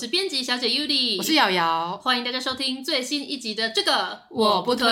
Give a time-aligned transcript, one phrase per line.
[0.00, 4.88] 是编辑小姐 Yuli，我是瑶瑶，欢迎大家收听最新一集的这个我不推。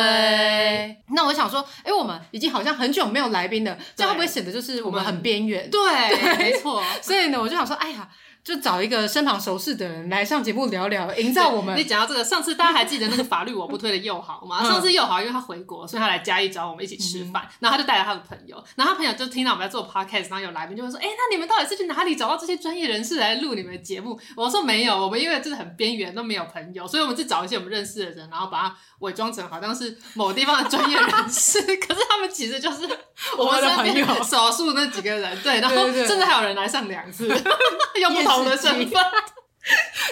[1.14, 5.70] 那我想说，哎，我们已经好像很久没有来宾了，这样会不会显得就是我们很边缘？
[5.70, 5.80] 对，
[6.14, 6.84] 对没错。
[7.00, 8.06] 所以呢，我就想说，哎呀。
[8.48, 11.76] 就找一个身旁熟识的人来上节目聊聊，营造我们。
[11.76, 14.64] 你讲到这个，上次大家还记得那个法律我不推的佑豪吗？
[14.66, 32.88] 上次佑豪因为他回国，所以他来嘉义找我们一起吃饭，嗯、然后他就带了他的朋友，然后他朋友就听到我们在做 podcast，然后有来宾就会说：“哎、欸，那你们到底是去哪里找到这些专业人士来录你们的节目？”我说：“没有，我们因为真的很边缘，都没有朋友，所以我们就找一些我们认识的人，然后把他伪装成好像是某地方的专业人士， 可是他们其实就是
[33.36, 35.38] 我们的朋友，少数那几个人。
[35.42, 39.02] 对，然后甚至还有人来上两次，又不同的身份。”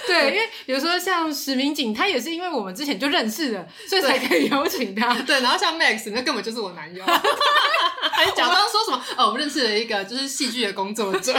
[0.06, 5.14] 对，因为比如说像史明景，他也是因为我们之前就认识了，所以才可以邀请他。
[5.24, 7.02] 对，然后像 Max，那根本就是我男友，
[8.12, 11.32] 还假装说什么哦，我们认识了一个就是戏剧的工作者。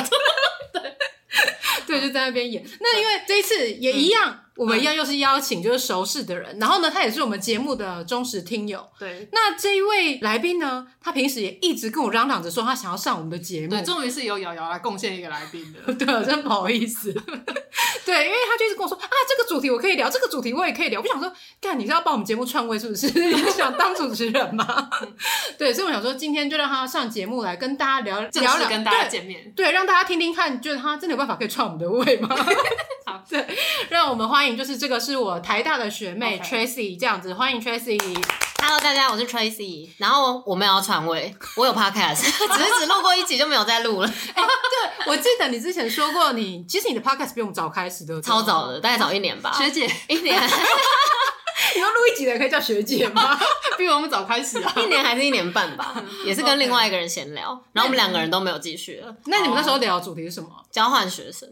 [0.73, 0.81] 对，
[1.85, 2.65] 对，就在那边演。
[2.79, 4.31] 那因为这一次也一样。
[4.31, 8.85] 嗯我们一样又是邀请就是熟识的人，然后呢，他也是我们节目的忠实听友。
[8.97, 13.69] 对，那这一位来宾呢，他平时也一直跟我嚷嚷着说他想要上我们的节目。
[13.69, 15.93] 对，终于是由瑶瑶来贡献一个来宾的。
[15.93, 17.13] 对，真不好意思。
[18.05, 21.01] 对，因为他就一直跟我说啊，这个主题我可以聊，这个主题我也可以聊。
[21.01, 23.07] 我想说，干，你是要帮我们节目篡位是不是？
[23.13, 24.89] 你想当主持人吗？
[25.57, 29.67] 对，所以我想说，今天就让他上节目来跟大家聊聊聊，跟大家见面对。
[29.67, 32.29] 对，让大家听听看，就是他真的有办法可以篡我们的位吗？
[33.05, 33.45] 好，对，
[33.89, 37.97] 让我们欢迎，就是这个是我台大的学妹 Tracy，这样子，欢迎 Tracy。
[38.61, 39.89] Hello，大家，我是 Tracy。
[39.97, 44.07] 然后我没有要篡位，我有 Podcast， 只是只录过一集就没有再录了。
[44.07, 49.51] 哎，对，我记得你之前说过你，你其实你的 Podcast 比我们早开始的，超早的，大概早一年吧。
[49.51, 50.39] 学姐，一年。
[51.75, 53.37] 你要录一集的可以叫学姐吗？
[53.77, 59.15] 比我们早开始啊，一年还是一年半吧，也是跟另外一个人闲聊，然后我们两个人都没有继续了。
[59.25, 60.49] 那你们那时候聊主题是什么？
[60.71, 61.49] 交换学生。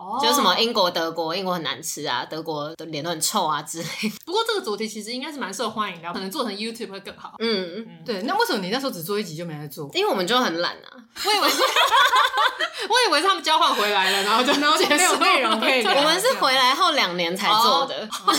[0.00, 0.22] Oh.
[0.22, 4.10] 就是什么英国、德国，英国很难吃啊，德国的脸都很臭啊之类的。
[4.24, 7.34] 不过这个主题其实应该是蛮受欢迎的，可能做成 YouTube 会更好。
[7.40, 8.22] 嗯嗯，对。
[8.22, 9.90] 那为什么你那时候只做一集就没来做？
[9.94, 10.86] 因为我们就很懒啊。
[11.24, 11.60] 我以为是，
[12.88, 15.92] 我以为是他们交换回来了，然后就然后就没有内容可以聊。
[15.96, 18.08] 我们是回来后两年才做的。
[18.26, 18.36] Oh.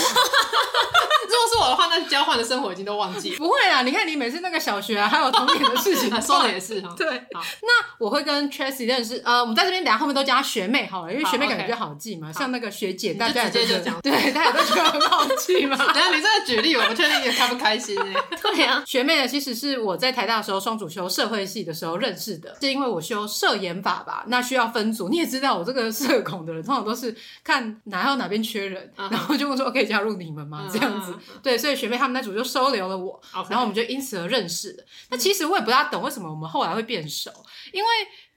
[1.30, 3.36] 如果是我的话，那交换的生活已经都忘记了。
[3.36, 6.92] 不会啦，你看你每次那个小学啊，还有童年的事情，说的也是哈。
[6.96, 7.40] 对，好。
[7.62, 7.68] 那
[7.98, 12.32] 我会跟 Tracy 认识，呃，我们在这边等下后面都叫她学妹好了，因为学妹感觉好记嘛。
[12.32, 15.76] 像那个学姐，大家就讲，对，大家都觉得很好记嘛。
[15.92, 18.14] 等下你这个举例，我不确定你开不开心哎。
[18.40, 25.08] 对呀，学妹呢，其实是我在台大的时候双主修社会系的时候认识的，是因为我修社研法吧，那需要分组。
[25.08, 30.68] 你也知道，我这个社恐的人，通常都是看哪还有哪边缺人，然后就问说可以加入你们吗？
[30.72, 31.14] 这样子。
[31.42, 34.84] 对，所以学妹他们那组就收留了我，然后我们就因此而认识的。
[35.10, 37.30] 那其实我也不大懂为什么我们后来会变熟，
[37.72, 37.88] 因为。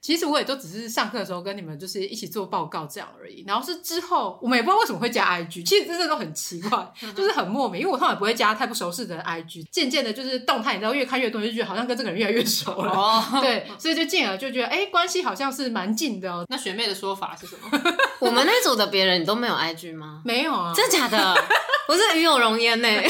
[0.04, 16.46] 其实我也都只是上课的时候跟你们就是一起做报告这样而已，然后是之后我们也不知道为什么会加 IG，其实真的都很奇怪，就是很莫名，因为我通常也不会加太不熟识的人 IG，渐渐的就是动态，你知道越看越多，就觉得好像跟这个人越来越熟了，哦、对，所以就进而就觉得哎，关系好像是蛮近的哦。
[16.50, 17.72] 那学妹的说法是什么？
[18.20, 20.22] 我们那组的别人你都没有 IG 吗？
[20.26, 21.34] 没有啊，真的假的？
[21.88, 22.90] 我是与有容焉呢。
[22.90, 23.10] 因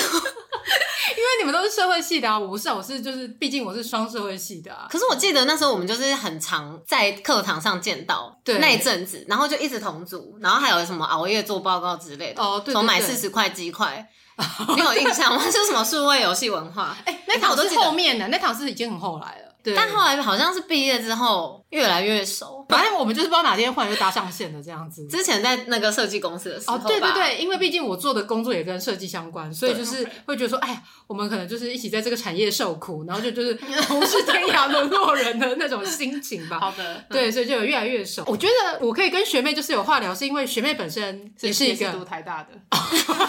[1.24, 4.88] 为你们都是社会系的啊，我不是啊，我是就是，毕竟我是双社会系的啊。
[4.90, 12.44] 可是我记得那时候我们就是很常在课堂上见到，对那一阵子，然后就一直同组，然后还有什么熬夜做报告之类的。
[12.44, 14.08] 哦，对，对，对，从买四十块鸡块，
[14.76, 15.44] 你有印象吗？
[15.50, 16.98] 就什么数位游戏文化？
[17.06, 19.53] 哎、欸，那堂是后面的，那堂是已经很后来了。
[19.64, 25.08] 对但后来好像是毕业之后越来越熟，反正我们就是不知道哪天忽然就搭上线的这样子。
[25.08, 36.60] 之前在那个设计公司的时候，哦，对对对，因为毕竟我做的工作也跟设计相关，所以就是会觉得说，哎呀，我们可能就是一起在这个产业受苦，然后就就是同是天涯沦落人的那种心情吧。
[36.62, 38.24] 好的，对，所以就有越来越熟。
[38.28, 43.28] 我觉得我可以跟学妹就是有话聊，是因为学妹本身也是一个读台大的， 是吗？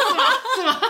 [0.57, 0.81] 是吗？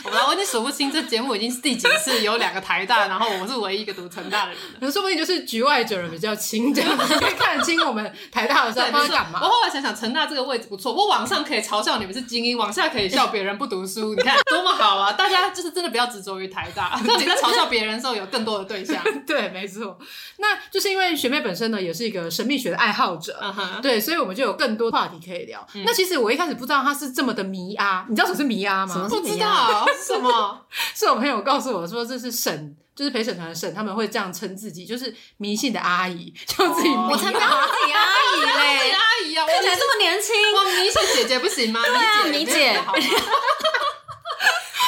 [0.04, 4.58] 我来，我已经数不清这节目已经是第几次有两个台大，然后我是唯一一个读成大的人。
[4.74, 9.40] 可能说不定就是局外者比较清，这样子可以看得清我们台大的在干嘛。
[9.42, 15.12] 我后来想想，成大这个位置不错，我往上可以嘲笑你们是精英，往下可以笑别人不读书，你看多么好啊！
[15.12, 19.02] 大家就是真的不要执着于台大，让你在嘲笑别人的时候有更多的对象。
[19.26, 19.98] 对，没错。
[20.38, 23.80] 那就是因为学妹本身呢也是一个神秘学的爱好者，uh huh.
[23.80, 25.66] 对，所以我们就有更多话题可以聊。
[25.74, 28.94] 嗯、那其实我一开始不知道他是这么的迷阿，你知道什么是迷阿吗？
[28.94, 29.84] 什么是迷阿？
[29.98, 30.66] 什么？
[30.94, 36.88] 是我朋友告诉我说，这是沈，就是陪审团的沈，他们会这样称自己，就是迷信的阿姨， 叫自己。
[36.88, 38.04] 我才不要自己阿
[38.36, 41.80] 姨 嘞，阿姨啊，看起来这么年轻，我迷信姐姐不行吗？
[41.84, 42.80] 对啊，迷姐。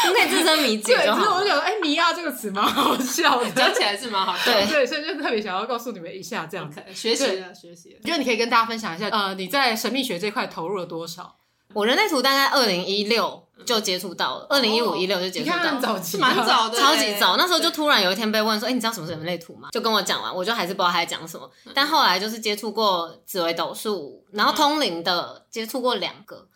[0.05, 0.97] 你可以自称迷姐。
[0.97, 4.53] 对，其实我觉得，哎，迷啊这个词蛮好笑的，讲起来是蛮好笑。
[4.53, 8.01] 对对，所以就特别想要告诉你们一下，这样子学习了，学习了。
[8.03, 11.37] 我觉得你可以跟大家分享一下，呃，你在神秘学这块投入了多少？
[11.75, 17.37] 我人类图大概二零一六就接触到了，二零一五一六就接触到了，很早期，蛮早的，超级早。
[17.37, 19.69] 那时候就突然有一天被问说，哎，你知道什么是人类图吗？
[19.73, 21.49] 就跟我讲完，我就还是不知道他在讲什么。
[21.75, 26.47] 但后来就是接触过紫微斗数，然后通灵的接触过两个，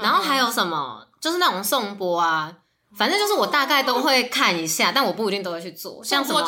[0.00, 2.52] 然后还有什么，就是那种颂钵啊。
[2.96, 6.02] 反正就是我大概都会看一下，但我不一定都会去做。
[6.02, 6.42] 像什么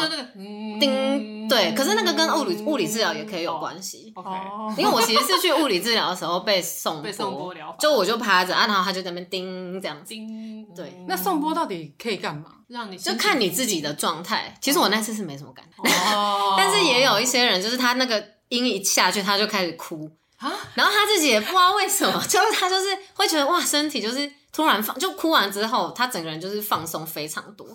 [0.80, 4.12] 叮，对，可是那个跟物理物理治疗也可以有关系。
[4.16, 10.08] 哦，因为我其实是去物理治疗的时候被送 被送波疗，就我就趴着啊，然后他就在那边叮这样子。
[10.08, 11.04] 叮，对。
[11.06, 12.44] 那颂钵到底可以干嘛？
[12.68, 14.54] 让你就看你自己的状态。
[14.60, 15.82] 其实我那次是没什么感觉，
[16.56, 24.32] 但是也有一些人，就是他那个音一下去，他就开始哭啊，然后他自己也不知道为什么， 就是他就是会觉得哇，身体就是。
[24.50, 27.68] 突然放，就哭完之后，他整个人就是放松非常多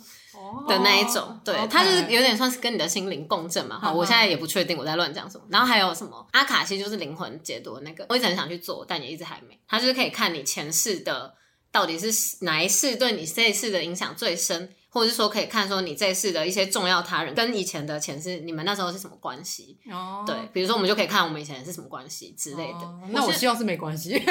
[0.67, 3.79] 的那一种，对，他就是有点算是跟你的心灵共振嘛。
[3.79, 5.45] 好，我现在也不确定我在乱讲什么。
[5.49, 9.57] 然后还有什么阿卡西，就是灵魂解读那个，我一直很想去做，但也一直还没。
[9.67, 11.33] 他就是可以看你前世的
[11.71, 12.11] 到底是
[12.41, 14.73] 哪一世对你这一世的影响最深。
[14.93, 19.75] 或者是说可以看说你这一世的一些重要他人跟以前的前世，你们那时候是什么关系？
[19.91, 22.87] 哦，对，比如说我们就可以看我们以前是什么关系之类的。
[23.09, 24.11] 那我希望是没关系。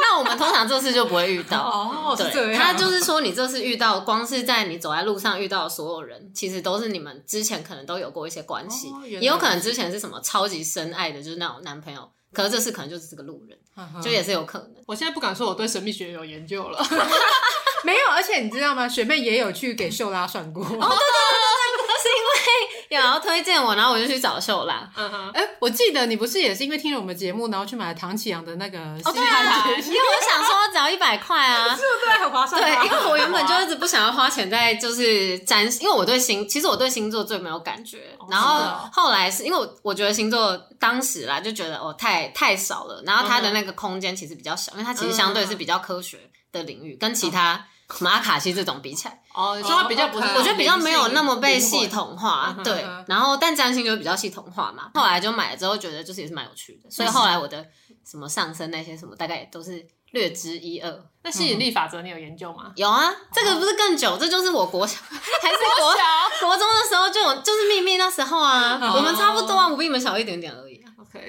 [0.00, 1.58] 那我们通常这次就不会遇到。
[1.58, 2.14] 哦。
[2.54, 12.06] 他就是说你这次遇到，光是在你走在路上遇到的所有人，其实都是你们之前可能都有过一些关系，也有可能之前是什么超级深爱的，就是那种男朋友。
[12.30, 13.58] 可是这次可能就只是个路人，
[14.02, 14.74] 就也是有可能。
[14.86, 16.78] 我现在不敢说我对神秘学有研究了。
[17.84, 18.88] 没有，而且你知道吗？
[18.88, 20.62] 学妹也有去给秀拉算过。
[20.62, 22.38] 哦，对对对对对，是因为
[22.96, 24.88] 有人要推荐我，然后我就去找秀拉。
[24.96, 28.78] 嗯哼，哎，我记得你不是也是因为听了我们节目，然后去买了唐启阳的那个？
[29.04, 32.60] 哦，对啊， 因为我想说只要一百块啊，是不是很划算？
[32.60, 38.16] 对，因为我原本就一直不想要花钱在就是占，因为我对星，其实我对星座最没有感觉。
[38.30, 46.18] 然后后来是因为我我觉得星座当时啦就觉得哦太太少了，然后它的那个空间其实比较小，因为它其实相对是比较科学
[46.52, 47.66] 的领域，跟其他。
[47.90, 52.86] 什么阿卡西这种比起来，哦，你说它比较不是，我觉得比较没有那么被系统化，对。
[53.06, 54.90] 然后，但占星就比较系统化嘛。
[54.92, 57.64] 后来就买了之后，觉得就是也是蛮有趣的，所以后来我的
[58.04, 61.02] 什么上升那些什么，大概也都是略知一二。
[61.22, 62.70] 那吸引力法则你有研究吗？
[62.76, 70.67] 有啊，这个不是更久，这就是我国小 还是国小国中的时候就有，就是秘密那时候啊，我们差不多啊，我比你们小一点点而已。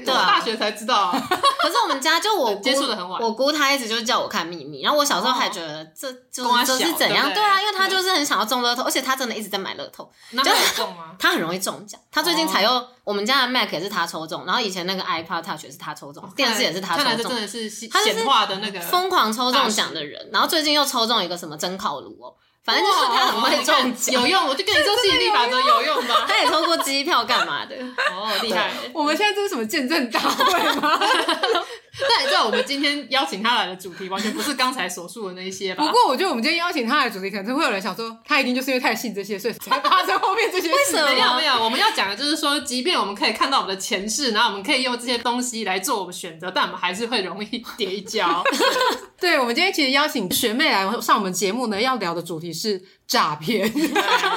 [0.05, 1.11] 对啊，大学才知道啊。
[1.59, 7.31] 可是我们家就我接触的很晚，我姑她一直就是叫我看秘密，然后我小时候还觉得这就是这是怎样？
[7.33, 11.15] 对啊，因为她就是很想要中乐透，而且她真的一直在买乐透，就很中吗？
[11.19, 11.99] 她很容易中奖。
[12.11, 20.29] 她最近才又我们家的 Mac 也是她抽中，然后以前那个 iPad Touch 也是她抽中，电视也是她抽中，真的是显化的那个疯狂抽中奖的人。
[20.31, 22.33] 然后最近又抽中一个什么蒸烤炉哦。
[22.63, 26.25] 反正就是他很会中奖，有用，我就跟你说吸引力法则有用吧。
[26.27, 27.75] 他也抽过机票干嘛的？
[28.11, 28.69] 哦，厉害！
[28.93, 30.99] 我们现在这是什么见证大会吗？
[32.09, 35.83] 但你知道我们今天邀请他来的主题完全不是刚才所述的那一些吧？
[35.85, 40.73] 不过我觉得我们今天邀请他来的主题，可能会有人想说，他一定就是因为太信这些，所以才发生后面这些事。
[40.73, 41.09] 为什么？
[41.11, 48.43] 没有没有，我们要讲的就是说，即便我们可以看到我们的前世，然后我们可以用这些东西来做我们选择，但我们还是会容易跌一跤。
[49.19, 53.69] 对，我们今天其实邀请学妹来上我们节目呢，要聊的主题是诈骗。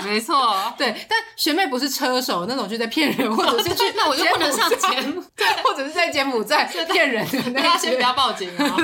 [0.02, 0.56] 没错。
[0.76, 7.62] 对，但学妹不是车手那种，就在骗人，或者是去那我就不能上节目， 对，或者是在柬埔寨 骗人的那。
[7.62, 8.76] 大家先不要报警啊！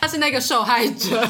[0.00, 1.28] 他是那个受害者。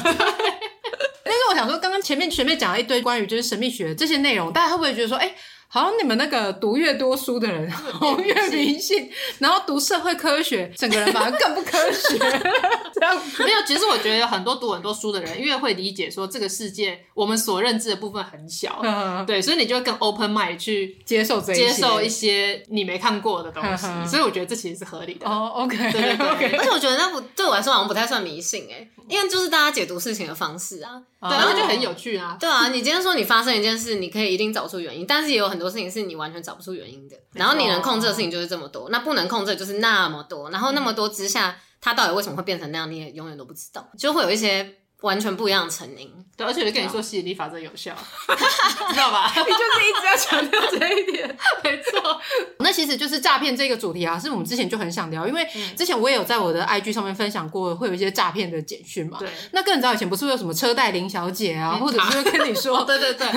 [1.23, 5.33] 但是我想说，刚刚前面学妹讲了一堆关于就是神秘学这些内容，大家会不会觉得说，哎？
[5.73, 7.71] 好像你们那个读越多书的人，
[8.25, 9.09] 越迷信，
[9.39, 12.17] 然后读社会科学，整个人反而更不科学。
[12.93, 18.81] 这样没有，其实我觉得很多读很多书的人，越会理解说这个世界我们所认知的部分很小，
[19.25, 23.87] 对，所以你就会更 open mind 去接受接受一些你没看过的东西。
[24.05, 25.25] 所以我觉得这其实是合理的。
[25.25, 26.57] 哦，OK，对对对。
[26.57, 32.35] 而且我觉得那不对我来说好像不太算迷信诶，因为就是大家解读事情的方式啊，对，然后就很有趣啊。
[32.39, 46.11] 对啊，你今天说你发生一件事，你可以一定找出原因，但是也有很多事情是你完全找不出原因的，然后你能控制的事情就是这么多，那不能控制的就是那么多，然后那么多之下，它到底为什么会变成那样，你也永远都不知道，就会有一些完全不一样的成因。
[46.41, 47.93] 对，而且就跟你说吸引力法则有效，
[48.91, 49.31] 知道吧？
[49.35, 51.37] 你就是一直要强调这一点。
[51.63, 52.19] 没错。
[52.59, 59.17] 那其实就是诈骗这个主题啊，是我们之前就很想聊，因为之前我也有在我的 IG 上面分享过，会有一些诈骗的简讯嘛。
[59.19, 59.29] 对。
[59.51, 63.27] 那更早以前不是会有什么车贷林小姐啊，或者是跟你说，对对对，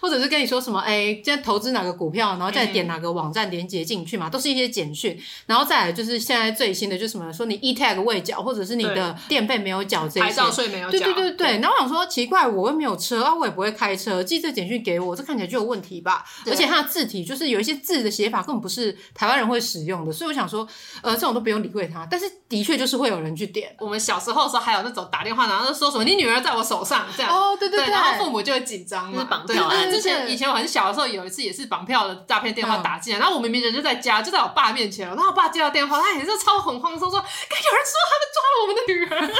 [0.00, 5.20] 或者是跟你说什么，哎，今天投资哪个股票，然后再点哪个网站连接进去嘛，都是一些简讯。
[5.46, 10.98] 然后再来就是现在最新的，就是什么说你 e-tag 未缴，或者是你的电费没有缴这些，牌照税没有缴。
[10.98, 11.58] 对对对对。
[11.58, 16.24] 然后我想说，奇怪，我又没有车啊，我也不会开车，寄这简讯给我，这看起来就有问题吧？
[16.46, 20.66] 而且它的字体就是有一些字的写法根本不是台湾人会使用的，所以我想说，
[21.02, 22.06] 呃，这种都不用理会它。
[22.10, 23.74] 但是的确就是会有人去点。
[23.80, 27.32] 我们小时候的时候还有那种打电话，然后说什么你女儿在我手上这样。
[27.34, 27.90] 哦，对对对。
[27.90, 29.24] 然后父母就会紧张嘛。
[29.28, 29.84] 绑票啊。
[29.86, 39.34] 之前以前我很小的时候有一次也是绑票的诈骗电话打进来，然后我明明人就在家，就在我爸面前，然后我爸接到电话，他也是超恐慌，说说，该有人说他们抓了我们的女儿。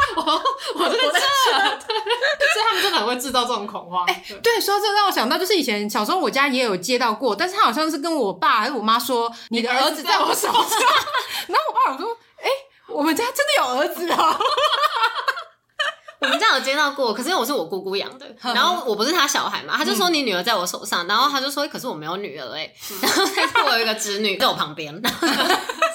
[0.16, 0.22] 我
[0.84, 1.08] 我在这，
[1.86, 1.96] 对，
[2.52, 4.04] 所以他们真的很会制造这种恐慌。
[4.06, 10.62] 哎，对，说到这让我想到，就是以前小时候我家也有接到过，但是他好像是跟我爸还是我妈说，你的儿子在我手上，
[11.48, 12.48] 然后我爸我说，哎，
[12.88, 14.38] 我们家真的有儿子啊。
[16.20, 24.94] 我们家有接到过，可是因为我是我姑姑养的，然后我不是他小孩嘛，他就说你女儿在我手上，然后他就说，可是我没有女儿哎， 然后他说我有一个侄女在我旁边。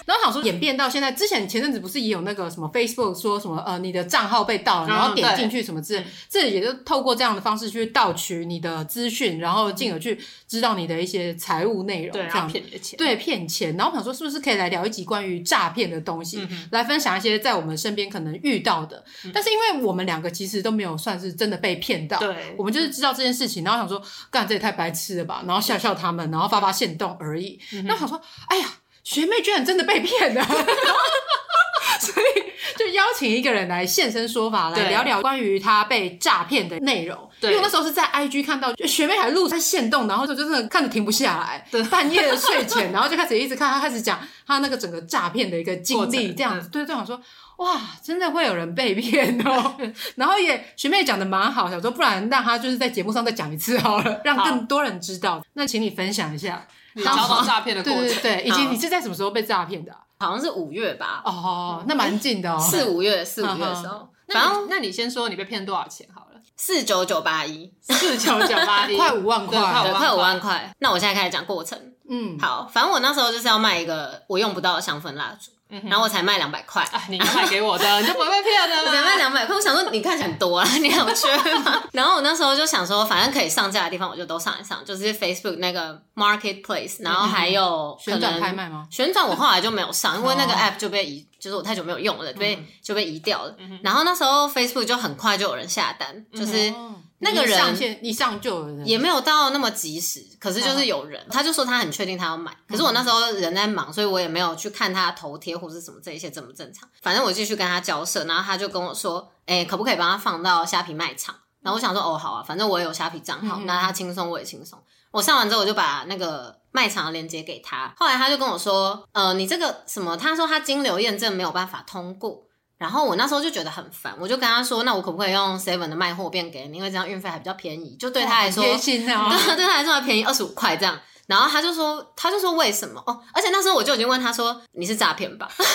[0.06, 13.76] 然后想说演变到现在，之前前阵子不是也有那个什么 Facebook 说什么呃你的账号被盗了，然后点进去什么之类，这也就透过这样的方式去盗取你的资讯，然后进而去知道你的一些财务内容，这样骗钱，对，骗钱。
[13.78, 19.04] 然后我想说是不是可以来聊一集关于诈骗的东西，来分享一些在我们身边可能遇到的，
[19.34, 20.15] 但是因为我们两。
[20.16, 27.60] 两个其实都没有算是真的被骗到，对，我们就是知道这件事情，然后想说，干这也太白痴了吧，然后笑笑他们，然后发发现动而已。
[27.84, 28.66] 那我想说，哎呀，
[29.04, 30.42] 学妹居然真的被骗了，
[32.00, 37.30] 所以就邀请一个人来现身说法，来聊聊关于他被诈骗的内容。
[37.42, 47.20] 对，因为我那时候是在 IG 看到，就学妹还录在现动，然后就真的看着停不下来，对，半夜的睡前，然后就开始一直看，他开始讲他那个整个诈骗的一个经历，这样子，对，就想说。
[47.58, 49.76] 哇，真的会有人被骗哦！
[50.16, 55.44] 然后也学妹讲的蛮好，想说不然让她就是在节目上再讲一次好了， 让更多人知道。
[55.54, 59.92] 那请你分享一下你遭到诈骗的过程，对对对，以及你是在什么时候被诈骗的？
[60.18, 61.22] 好像是五月吧。
[61.26, 64.08] 哦，那蛮近的哦，四五月，四五月的时候。
[64.28, 66.42] 反正那你先说你被骗多少钱好了？
[66.58, 70.74] 四九九八一，四九九八一， 快五万块，对，快五万块。
[70.80, 71.80] 那我现在开始讲过程。
[72.10, 75.52] 嗯，好，反正我那时候就是要卖一个我用不到的香氛蜡烛。
[75.68, 78.76] 然后我才卖两百块，你卖给我的， 你就不会被骗的。
[78.82, 81.84] 我才卖两百块，我想说你看起来很多啊， 你有缺吗？
[81.92, 88.88] 然后我那时候就想说，反正可以上架的地方我就都上一上，就是 Facebook 那个 Marketplace，然后还有旋转拍卖吗？
[88.92, 93.56] 旋转我后来就没有上，因为那个 App 就被移，就是我太久没有用了，被就被移掉了。
[93.82, 96.74] 然后那时候 Facebook 就很快就有人下单，就是。
[97.20, 106.88] 那个人上线一上就有人，也没有到那么及时，可是就是有人，他就说他很确定他要买，可是我那时候人在忙，所以我也没有去看他头贴或是什么这一些正不正常。
[107.02, 111.36] 反正我继续跟他交涉，然后他就跟我说，哎，可不可以帮他放到虾皮卖场？
[111.62, 114.78] 然后我想说，哦，好啊，反正我也有虾皮账号，那他轻松我也轻松。
[115.12, 117.94] 我上完之后，我就把那个卖场的链接给他。
[117.98, 120.18] 后来他就跟我说，呃，你这个什么？
[120.18, 122.44] 他说他金流验证没有办法通过。
[122.78, 126.78] 然后我那时候就觉得很烦，我就跟他说：“那我可不可以用 Seven 的卖货变给你？
[126.78, 133.02] 因为这样运费还比较便宜，就对他来说，贴心哦、对，对他来说还便宜二十五块这样。”然后他就说：“他就说为什么？
[133.08, 135.50] 哦，而且那时候我就已经问他说：你是诈骗吧？
[135.58, 135.70] 我后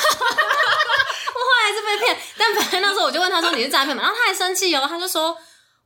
[1.57, 4.02] 来还是被骗，但反正那时候我就问他说：你是诈骗吗？
[4.02, 5.37] 然后他还生气哦，他就说。”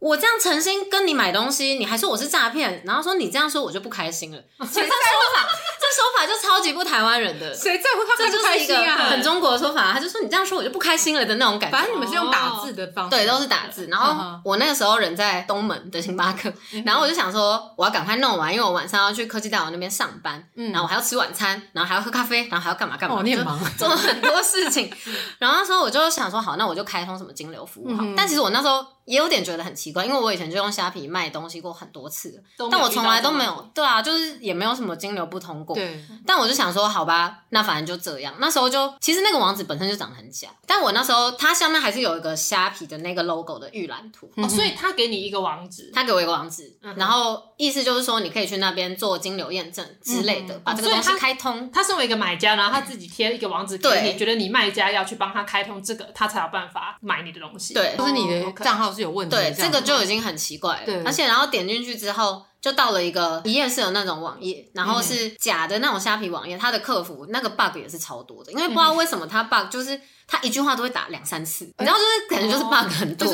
[0.05, 4.39] 我这样诚心跟你买东西，你还说我是诈骗，然后说你这样说我就不开心了。
[4.61, 4.91] 这说
[5.35, 5.49] 法，
[5.81, 7.55] 这说法就超级不台湾人的。
[7.55, 8.99] 谁在乎他开不开心啊？
[9.09, 11.79] 很中国的说法，他就说你这样说我就不开心了的那种感觉。
[11.79, 13.87] 反正你们是用打字的方式，对，都是打字。
[13.87, 16.53] 然后我那个时候人在东门的星巴克，
[16.85, 23.21] 然后我就想说我要赶快弄完，因为我晚上要去科技大楼那边上班，嗯然后我还要吃晚餐，然后还要喝咖啡，然后还要干嘛干嘛。
[23.21, 24.93] 哦，你很忙，做了很多事情。
[25.39, 28.05] 然后那时候我就想说好，那我就开通什么金流服务好。
[28.15, 28.85] 但其实我那时候。
[29.05, 35.75] 也有点觉得很奇怪，因为我以前就用虾皮卖东西过很多次，但我从来都没有，对啊，就是也没有什么金流不通过。
[35.75, 38.35] 对，但我就想说，好吧，那反正就这样。
[38.39, 51.71] 那时候就其实那个网址本身就长得很假，但我那时候它下面还是有一个虾皮的那个 logo 的预览图，哦，所以他给你一个网址，他给我一个网址，然后意思就是说你可以去那边做金流验证之类的，把这个东西开通。
[51.71, 57.75] 他身为一个买家，然后他自己贴一个网址给你，觉得你卖家要去帮他开通这个，他才有办法买你的东西。
[57.75, 59.35] 对，就是你的账号是有问题。
[59.35, 60.87] 对，这个就已经很奇怪了。
[60.87, 73.29] 对，而且然后点进去之后，就到了一个一页式的那种网页，然后是假的那种虾皮网页，它的客服那个 bug 也是超多的，因为不知道为什么它 bug 就是他一句话都会打两三次，你知道就是感觉就是 bug 很多。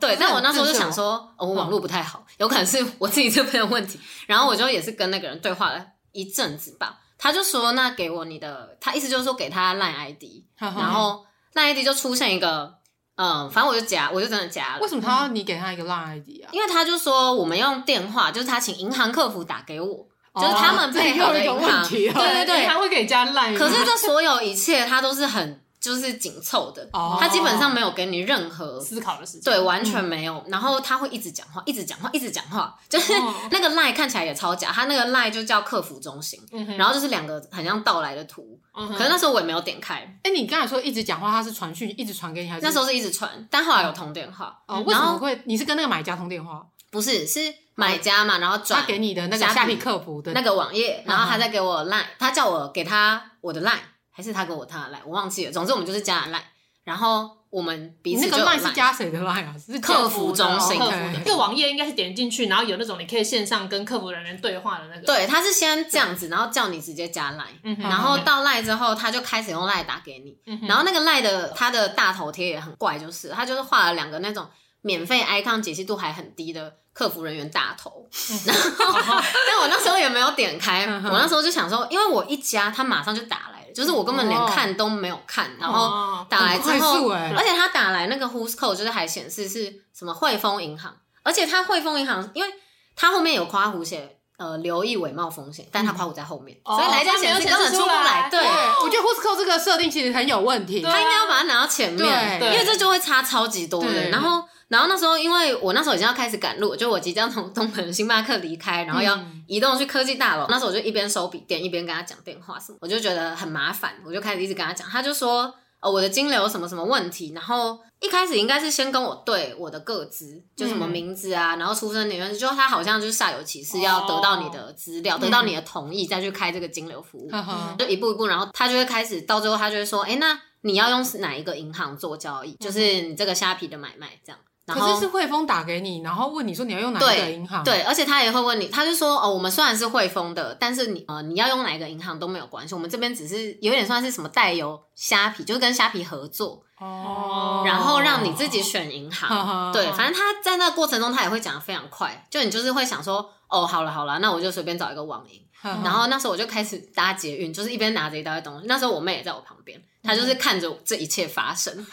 [0.00, 4.00] 对，但我那时候就想说，我网络不太好，有可能是我自己这边的问题。
[4.26, 10.24] 然后我就也是跟那个人对话了一阵子吧，他就说那给我你的，他意思就是说给他 line ID，
[10.58, 11.24] 然后
[11.54, 12.81] line ID 就出现一个。
[13.22, 14.80] 嗯，反正我就加，我就真的加了。
[14.80, 16.50] 为什么他要你给他一个 Line ID 啊？
[16.50, 21.88] 因为他就说我们用电话，就是他请银行客服打给我，就是他们配合的银行。
[21.88, 23.56] 对对对，他会给你加 Line。
[23.56, 25.60] 可是这所有一切，他都是很。
[25.82, 30.42] 就是紧凑的，他基本上没有给你任何思考的时间，对，完全没有。
[30.46, 33.12] 然后他会一直讲话，一直讲话，一直讲话，就是
[33.50, 36.40] 那个 line 看起来也超假，他那个 line 就叫客服中心，
[36.78, 38.56] 然后就是两个很像倒来的图。
[38.72, 39.96] 可是那时候我也没有点开。
[40.22, 43.28] 哎，你刚才说一直讲话，他是传讯一直传给你，还是那时候是一直传？
[43.50, 44.56] 但后来有通电话。
[44.68, 45.42] 哦，为什么会？
[45.46, 46.64] 你是跟那个买家通电话？
[46.90, 47.40] 不是，是
[47.74, 53.78] 买家嘛，然后转他给你的那个虾皮客服的那个网页，然后他再给我 line，他叫我给他我的 line，
[54.22, 55.52] 还是他给我他的 line，我忘记了。
[55.52, 56.42] 总之我们就是加了 line。
[56.84, 59.54] 然后我们彼此就那个 line 是加谁的 line 啊？
[59.56, 60.78] 是客服中心。
[60.78, 65.02] 客服的这个网页应该是点进去，然后有那种你可以线上跟客服人员对话的那个。
[65.02, 70.36] 对，他是先这样子，然后叫你直接加 line，然后到 line 之后，他就开始用 line 打给你。
[70.66, 74.48] 然后那个 line 的他的大头贴也很怪，就是他就是画了两个那种
[74.80, 78.08] 免费 icon 解析度还很低的客服人员大头。
[78.44, 83.61] 然后，但我那时候也没有点开，我那时候就想说，因为我一加，他马上就打来。
[83.74, 92.50] 就是我根本连看都没有看，然后打来之后，而且他打来那个 Who's Call 就是还显示是什么汇丰银行，而且他汇丰银行，因为
[92.94, 98.28] 他后面有夸胡写呃留意伪冒风险，但他夸弧在后面，所以来家显示根本出不来。
[98.30, 98.40] 对，
[98.82, 104.10] 我觉得 Who's Call 这个设定其实很有问题，他应该要把它拿到前面，因为这就会差超级多的。
[104.10, 104.44] 然后。
[104.72, 110.44] 然后那时候，因为我那时候已经要开始赶路，就我即将从东门星巴克离开，然后要移动去科技大楼。
[110.44, 114.88] 嗯、那时候我就一边收笔电，一边跟他讲电话什么，我就觉得很麻烦，我就开始一直跟他讲。
[114.88, 117.32] 他就说，哦，我的金流什么什么问题。
[117.34, 132.54] 然后一开始应该是先跟我对我的个资，就什么名字啊，嗯、然后出生年月日，就他好像就是煞有其事要得到你的资料，哦、得到你的同意再去开这个金流服务，嗯、就一步一步，然后他就会开始，到最后他就会说，哎，那你要用哪一个银行做交易？
[132.54, 134.40] 就是你这个虾皮的买卖这样。
[134.66, 137.64] 可是是汇丰打给你，然后问你说你要用哪个银行？
[137.64, 149.28] 对，对，而且他也会问你，他就说哦，我们虽然是汇丰的，但是你呃你要用哪个银行都没有关系，我们这边只是有点算是什么带有虾皮，就是跟虾皮合作哦，然后让你自己选银行。
[149.28, 155.40] 哦、对，反正他在那个过程中他也会讲的非常快，就你就是会想说哦，好了好了，那我就随便找一个网银。
[155.84, 158.66] 然后那时候我就开始搭捷运，就是一边拿着一大堆东西。
[158.66, 161.86] 那时候我妹也在我旁边，她就是看着这一切发生。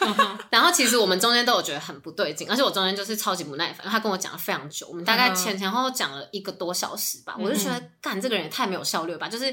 [0.50, 7.36] 然后其实我们中间都有觉得很不对劲，而且我中间就是超级不耐烦，他跟我讲了非常久，我们大概前前后后讲了一个多小时吧。
[7.38, 9.28] 我就觉得，干这个人也太没有效率了吧？
[9.28, 9.44] 就是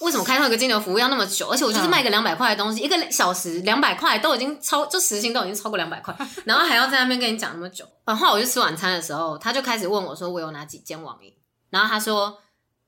[0.00, 1.48] 为什么开通一个金牛服务要那么久？
[1.48, 7.86] 而且我就是卖个两百块的东西，一个小时两百块都已经超，就时薪都已经超过两百块， 然后还要在那边跟你讲那么久。
[8.04, 11.32] 然后我去吃晚餐的时候，他就开始问我说：“我有哪几间网银？”
[11.70, 12.38] 然后他说。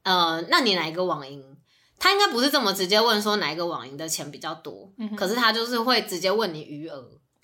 [0.05, 1.45] 呃，那你哪一个网银？
[1.99, 6.97] 他应该不是这么直接问说哪一个网银的钱比较多，嗯、可是他就是会直接问你余额。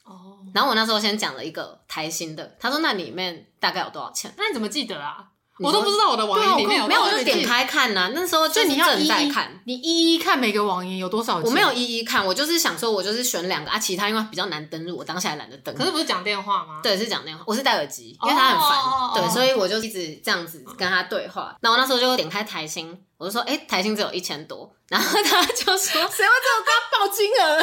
[0.04, 4.32] 哦，然后我那时候先讲了一个台新的，他说那里面大概有多少钱？
[4.36, 5.28] 那你怎么记得啊？
[5.60, 8.10] 我都不知道我的网银里面有没有，我就点开看呐。
[8.12, 11.48] 那时候就你正在看，你一一看每个网银有多少钱。
[11.48, 15.72] 我没有一一看，我就是想说，我就是选两个啊，其他因为比较难登录，我当下也懒得登。
[15.76, 16.80] 可是不是讲电话吗？
[16.82, 17.44] 对，是讲电话。
[17.46, 21.56] 我是戴耳机，因为他很烦，对，所以我就一直这样子跟他对话。
[21.60, 27.62] 那我那时候就点开台新，我就说，哎，台新只有一千多，然后他就说，谁会这么高报金额？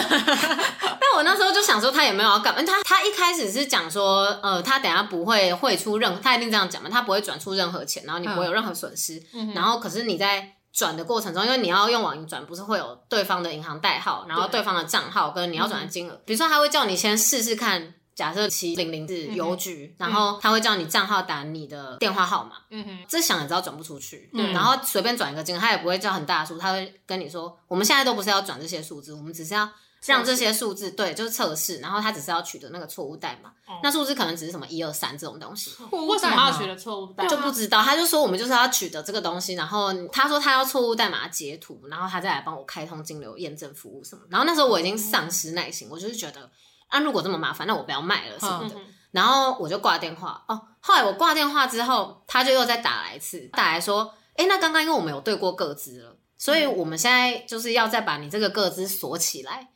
[0.99, 2.63] 但我那时候就想说，他也没有要干嘛。
[2.63, 9.21] 他他一开始是讲说，呃，他等下不会汇出任何，他一定这样讲嘛，他不会转出任何钱，然后你不会有任何损失。
[9.33, 16.21] 嗯、然后可是你在转的过程中，因为你要用网银转，不是会有对方的银行代号，然后对方的账号跟你要转的金额。
[16.25, 17.95] 比如说，他会叫你先试试看。
[18.21, 29.67] 假设七零零是邮局，嗯、然后他会叫你账号打你的电话号码，嗯哼，这想也知道转不出去，嗯、然后随便转一个金额，他也不会叫很大的数，他会跟你说，我们现在都不是要转这些数字，我们只是要
[30.05, 37.29] 让这些数字，对，就是测试，然后他只是要取得那个错误代码，哦、那数字可能只是什么一二三这种东西，为什么要取得错误代码？
[37.31, 46.47] 就不知道，他就说我们就是要取得这个东西，然后他说他要错误代码截图，然后他再来帮我开通金流验证服务什么，然后那时候我已经丧失耐心，我就是觉得。
[46.91, 48.75] 啊，如果这么麻烦，那我不要卖了什么的。
[48.75, 50.43] 嗯、然后我就挂电话。
[50.47, 59.69] 哦，后来我挂电话之后，他就又再打来一次，打来说，哎，那刚刚因为我们有对过个资了，所以我们现在就是要再把你这个个资锁起来，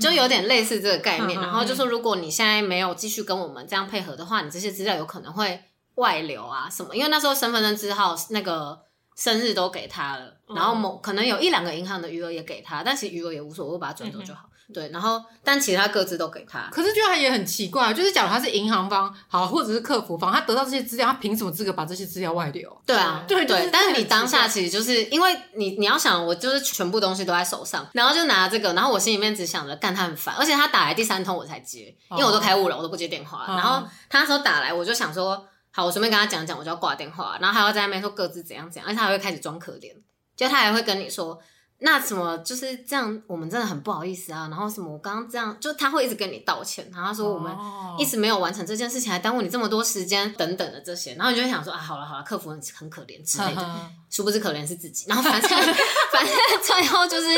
[0.00, 1.40] 就有点类似这个概念。
[1.40, 5.62] 然后就说，如果你现在没有继续跟我们这样配合的话，你这些资料有可能会
[5.96, 6.96] 外流啊什么。
[6.96, 8.80] 因为那时候身份证字号那个
[9.16, 14.48] 生日都给他了，然后某可能有一两个银行的余额也给他，但其实余额也无所谓，我把它转走就好。
[14.72, 22.82] 对，然后但其他各自都给他，可是就他也很奇怪，就是假如他是银行方好，或者是客服方，他得到这些资料，他凭什么资格把这些资料外流？
[22.84, 23.68] 对啊， 对对。
[23.72, 33.44] 但是你当下其实就是因为你你要想，我就是全部东西都在手上，然后就拿这个，然后我心里面只想着干他很烦，而且他打来第三通我才接，因为我都开悟了，我都不接电话。
[33.46, 39.92] 然后他那时候打来，我就想说，好，我随便跟他讲讲，我就要挂电话，然后还要在那边说各自怎样怎样，而且他还会开始装可怜，
[40.36, 41.38] 就他还会跟你说。
[41.84, 44.46] 那什么就是这样，我们真的很不好意思啊。
[44.48, 47.52] 然后什么，我刚刚这样，就他会一直跟你道歉，然后他说我们
[47.98, 55.06] 一直没有完成这件事情，还耽误你这么多时间等等的这些，然后你就会想说啊，好了好了，客服很很可怜之类的，殊不知可怜是自己。
[55.08, 57.28] 然后反正反正最后就是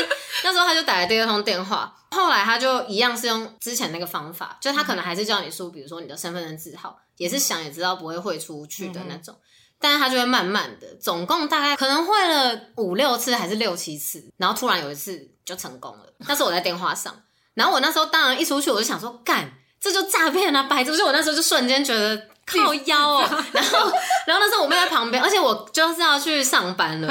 [0.43, 9.35] 那时候他就打来第二通电话，后来他就一样是用之前那个方法，就他可能还是叫你输，比如说你的身份证字号，也是想也知道不会汇出去的那种。
[9.79, 16.03] 但是他就会慢慢的，总共大概可能会了五六次还是六七次，然后突然有一次就成功了。
[16.27, 17.15] 那时候我在电话上，
[17.53, 20.95] 然后我那时候当然一出去我就想说，干，这就诈骗啊，白痴！
[20.95, 22.29] 就我那时候就瞬间觉得。
[22.47, 23.91] 靠腰哦，然后，
[24.27, 27.07] 然后那时候我妹在旁边，而且我就是要去上班了，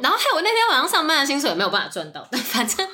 [0.00, 2.88] 然后还有我那天晚上上班的薪水也没有办法赚到，反正，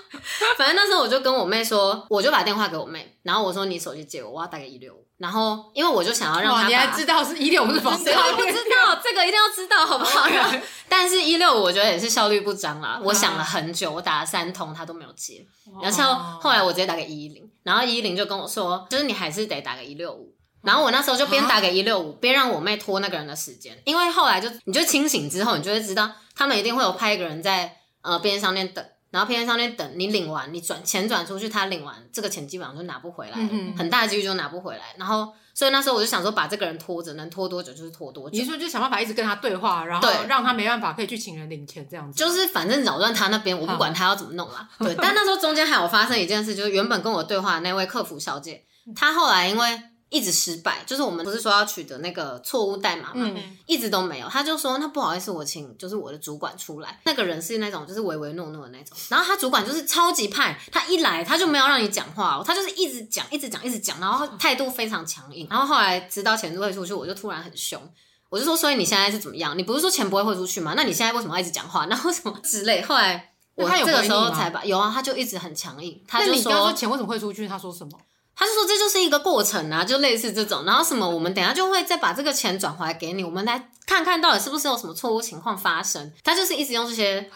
[0.57, 10.29] 反正那时候我就跟我妹说，我就把电话给我妹，然后我说你手机借我，我要打给一六五，然后因为我就想要让他，你还知道是一六五是房 谁会不知道这个一定要知道好不好？
[10.89, 15.47] 但是一六五我觉得也是效率不彰啦，我想了很久，我打了三通他都没有接，
[15.81, 20.35] 然后后来我直接打给一一零，然后一一零就跟我说，就是你还是得打给一六五。
[20.63, 34.83] 然后我那时候就边打给一六五，边让我妹拖那个人的时间，因为后来就你就清醒之后，你就会知道他们一定会有派一个人在呃便利商店等，然后便利商店等你领完，你转钱转出去，他领完这个钱基本上就拿不回来，嗯、很大的几率就拿不回来。
[34.97, 38.39] 然后所以那时候我就想说，把这个人拖着，能拖多久就是拖多久。
[38.39, 42.19] 你说就想办法一直跟他对话，然后让他没办法可以去请人领钱这样子。
[42.19, 44.69] 就是反正扰乱他那边，我不管他要怎么弄啦。
[44.79, 48.65] 对，但那时候中间还有发生一件事，就是原本跟我对话的那位客服小姐，
[48.97, 49.83] 她后来因为。
[50.13, 54.29] 一直失败，就是我们不是说要取得那个错误代码嘛，嗯、一直都没有。
[54.29, 57.01] 他就说，那不好意思，我请就是我的主管出来。
[57.05, 65.47] 那个人是那种就是唯唯诺诺的那种，然后他主管就是超级派，他一来他就没有让你讲话，他就是一直讲，一直讲，一直讲，然后态度非常强硬。
[65.49, 67.81] 然后后来直到钱汇出去，我就突然很凶，
[68.29, 69.57] 我就说，所以你现在是怎么样？
[69.57, 70.75] 你不是说钱不会汇出去吗？
[70.77, 71.87] 那你现在为什么要一直讲话？
[71.87, 72.83] 然后什么之类？
[72.83, 77.49] 后来我这个时候才把有，啊，他就一直很强硬，他就说，说钱为什么汇出去？
[77.49, 77.99] 他说什么？
[78.35, 86.11] 他就说，这就是一个过程啊，就类似这种，然后什么，我们等下就会再把这个钱转回来给你，我们来看看到底是不是有什么错误情况发生。
[86.25, 87.31] 他就是一直用这些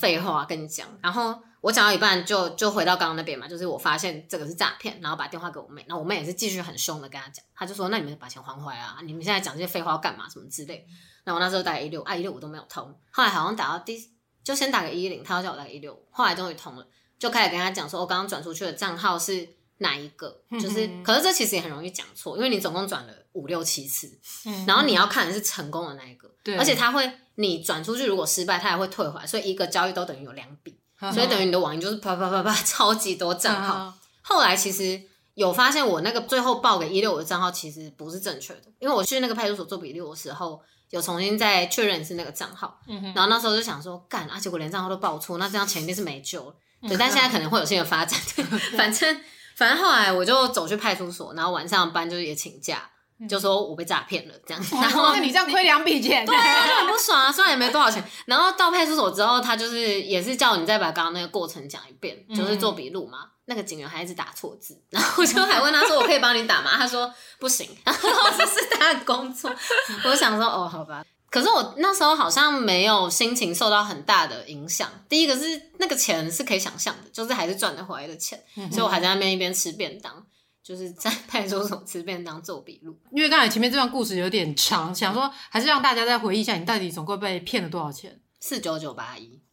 [0.00, 10.86] 废话跟你讲，然后我讲到一半就就回到刚刚那边嘛，就是我发现这个是诈骗，然后把电话给我妹，然后我妹也是继续很凶的跟他讲，他就说，那你们把钱还回来啊，你们现在讲这些废话要干嘛什么之类。
[11.24, 14.02] 那我那时候打给一六五，啊一六五都没有通，后来好像打到第
[14.42, 16.86] 就先打个一一零，他要叫我打给一六五，后来终于通了，
[17.18, 19.57] 就开始跟他讲说，我刚刚转出去的账号是。
[19.78, 20.40] 哪一个？
[20.60, 24.10] 就是，可是这其实也很容易讲错，因为你总共转了五六七次，
[24.66, 30.76] 然后你要看的是成功的那一个，而且他会，你转出去如果失败，他也会退回来，所以一个交易都等于有两笔，
[31.12, 33.94] 所以等于你的网银就是啪啪啪啪超级多账号。
[34.20, 35.00] 后来其实
[35.34, 40.60] 有发现，我那个最后报给一六五的账号其实不是正确的，因为我去那个派出所做笔录的时候，
[40.90, 42.80] 有重新再确认是那个账号，
[43.14, 46.56] 然后那时候就想说，干啊，结果连账号都报错，那这样钱一定是没救了。
[46.82, 48.18] 对，但现在 可能会有新的发展，
[48.76, 49.20] 反正。
[49.58, 52.88] 反正后来我就走去派出所，然后晚上班就是也请假，
[53.28, 54.76] 就说我被诈骗了这样子。
[54.76, 57.32] 然后你这样亏两笔钱，对啊，就很不爽啊。
[57.32, 58.00] 虽然也没多少钱。
[58.26, 63.18] 然后到派出所之后，他就是也是叫你再把刚刚那个过程讲一遍，就是做笔录嘛。
[63.46, 67.66] 那个警员还一直打错字，然后我就还问他说：“我可以帮你打吗？”他说：“不行。
[67.82, 69.50] ”然后这是他的工作。
[70.04, 74.88] 我想说：“哦，好吧。”可是我那时候好像没有心情受到很大的影响。
[75.08, 80.24] 第一个是那个钱是可以想象的，就是还是赚得回来的钱，嗯、所以我还在那边一边吃便当，
[80.62, 82.98] 就是在派出所吃便当做笔录。
[83.12, 88.18] 因为刚才前面这段故事有点长，想说还是让大家再回忆一下，你到底总共被骗了多少钱？
[88.40, 89.38] 四九九八一，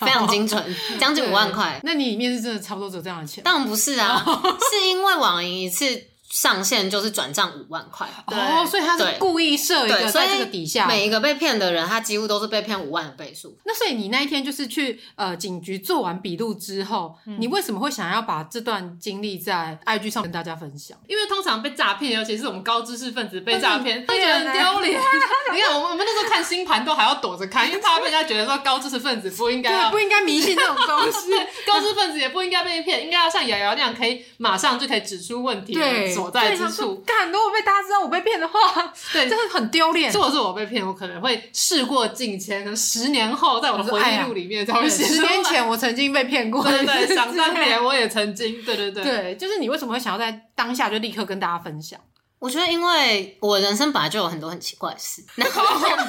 [0.00, 1.80] 非常精准，将近五万块。
[1.84, 3.42] 那你里面是真的差不多只有这样的钱？
[3.42, 4.22] 当然不是啊，
[4.70, 6.04] 是因为网银一次。
[6.30, 13.58] 上限就是转账五万块，哦，所以他是故意设一个在这个底下，每一个被骗的人，他几乎都是被骗五万的倍数。
[13.64, 20.98] 那所以你那一天就是去呃警局做完笔录之后，你为什么会想要把这段经历在 IG 上跟大家分享？
[21.06, 25.00] 因为通常被诈骗，尤其是我们高知识分子被诈骗， 会觉得很丢脸。
[25.54, 31.32] 你看，我们我们那时候看星盘都还要躲着看，因为怕被人家觉得说高知识分子不应该，对，不应该迷信这种东西。
[31.66, 35.72] 高知识分子也不应该被骗，应该要像瑶瑶那样，可以马上就可以指出问题
[36.18, 36.96] 所在之处。
[37.06, 38.58] 干，如果被大家知道我被骗的话，
[39.12, 40.12] 对，真的很丢脸。
[40.12, 45.04] 如果是我被骗，我可能会事过境迁，可能十年后在我的回忆录里面才会写。
[45.04, 51.98] 十年前我曾经被骗过，对对， 想当年我也曾经，对对对，对，就是你为什么会想要在当下就立刻跟大家分享？
[52.38, 55.62] 我觉得，因为我人生本来就有很多很奇怪的事， 然后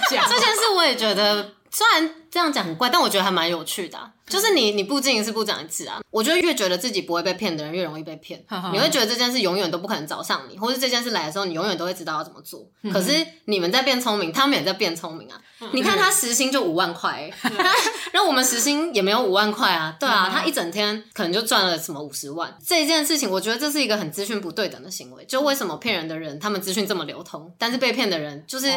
[0.08, 4.12] 这件事我也觉得，虽然这样讲很怪，但我觉得还蛮有趣的啊。
[4.30, 6.00] 就是你，你不经营是不长一智啊！
[6.12, 8.40] 我觉得越觉得自己不会被骗的人，越容易被骗。
[8.72, 12.66] 你会觉得这件事永远都不可能找上你，或是这件事来的时候，你永远都会知道要怎么做。
[12.94, 15.42] 可是你们在变聪明，他们也在变聪明啊！
[15.74, 17.34] 你看他时薪就五万块，欸，
[18.14, 19.96] 然后我们时薪也没有五万块啊。
[20.00, 22.56] 对啊，他一整天可能就赚了什么五十万。
[22.66, 25.26] 这件事情，我觉得这是一个很资讯不对等的行为。
[25.26, 28.68] 就为什么骗人的人，他们资讯这么流通，但是被骗的人就是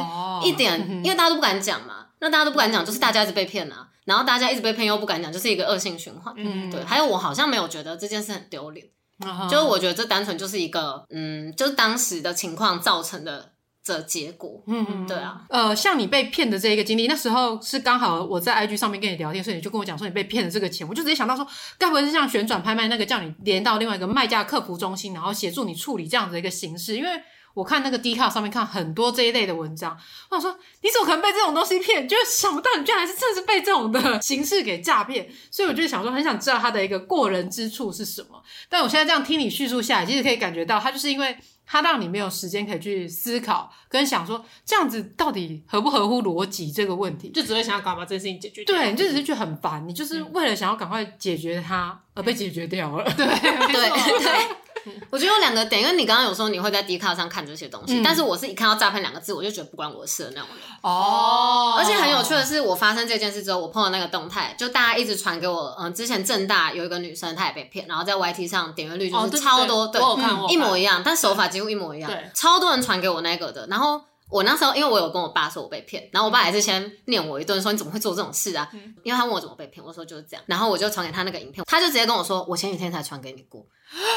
[0.43, 2.07] 一点，因为大家都不敢讲嘛。
[2.21, 6.35] 那大家都不敢讲，就是大家一直被骗啊，然后大家一直被骗又不敢讲，就是一个恶性循环。
[6.37, 6.83] 嗯，对。
[6.85, 8.87] 还有我好像没有觉得这件事很丢脸，
[9.25, 13.53] 嗯、就是我觉得这单纯就是一个，嗯，就是当时的情况造成的
[13.85, 14.62] 这结果。
[14.67, 15.43] 嗯，对啊。
[15.49, 21.47] 呃，像你被骗的这一个经历，那时候是刚好我在 IG 上面跟你聊天，所以你就跟我讲说你被骗的这个钱，我就直接想到说，
[21.79, 27.11] 该不会是像旋转拍卖那个叫你连到另外一个卖家客服中心，然后协助你处理这样的一个形式，因为。
[27.55, 29.97] 我看那个 D 卡上面看很多这一类的文章，
[30.31, 32.09] 我想说你怎么可能被这种东西骗？
[32.09, 38.43] 就是想不到你居然还是真的是被这种的 形式给诈骗，所以我就想说很想知道他的一个过人之处是什么。
[38.69, 41.37] 但我现在这样听你叙述下来，其实可以感觉到他就是因为
[41.67, 48.65] 他让你没有时间可以去思考跟想说这样子到底合不合乎逻辑这个问题，就只会想要赶快把这件事情解决。
[48.65, 53.05] 对，你就只是觉得很烦，你就是为了想要赶快解决它而被解决掉了。
[53.17, 54.57] 对对对。
[55.11, 60.59] 我觉得有两个点，因为你刚刚有说你会在 Dcard 上看这些东西，嗯、但是我是一看到诈骗两个字，我就觉得不关我的事的那种人。
[60.83, 70.01] 哦，而且很有趣的是，我发生这件事之后，我碰到那个动态，就大家一直传给我，嗯，之前正大有一个女生，她也被骗，然后在 YT 上点阅率就是超多，对，
[70.49, 74.01] 一模一样，但手法几乎一模一样，对，超多人传给我那个的，然后。
[74.33, 78.68] 我那时候，因为我有跟我爸说我被骗，然后我爸还是先念我一顿，说你怎么会做这种事啊？
[79.05, 83.64] 因为他问我怎么被骗，我说就是这样，然后我就传给他那个影片，他就直接跟我说，我前几天才传给你过，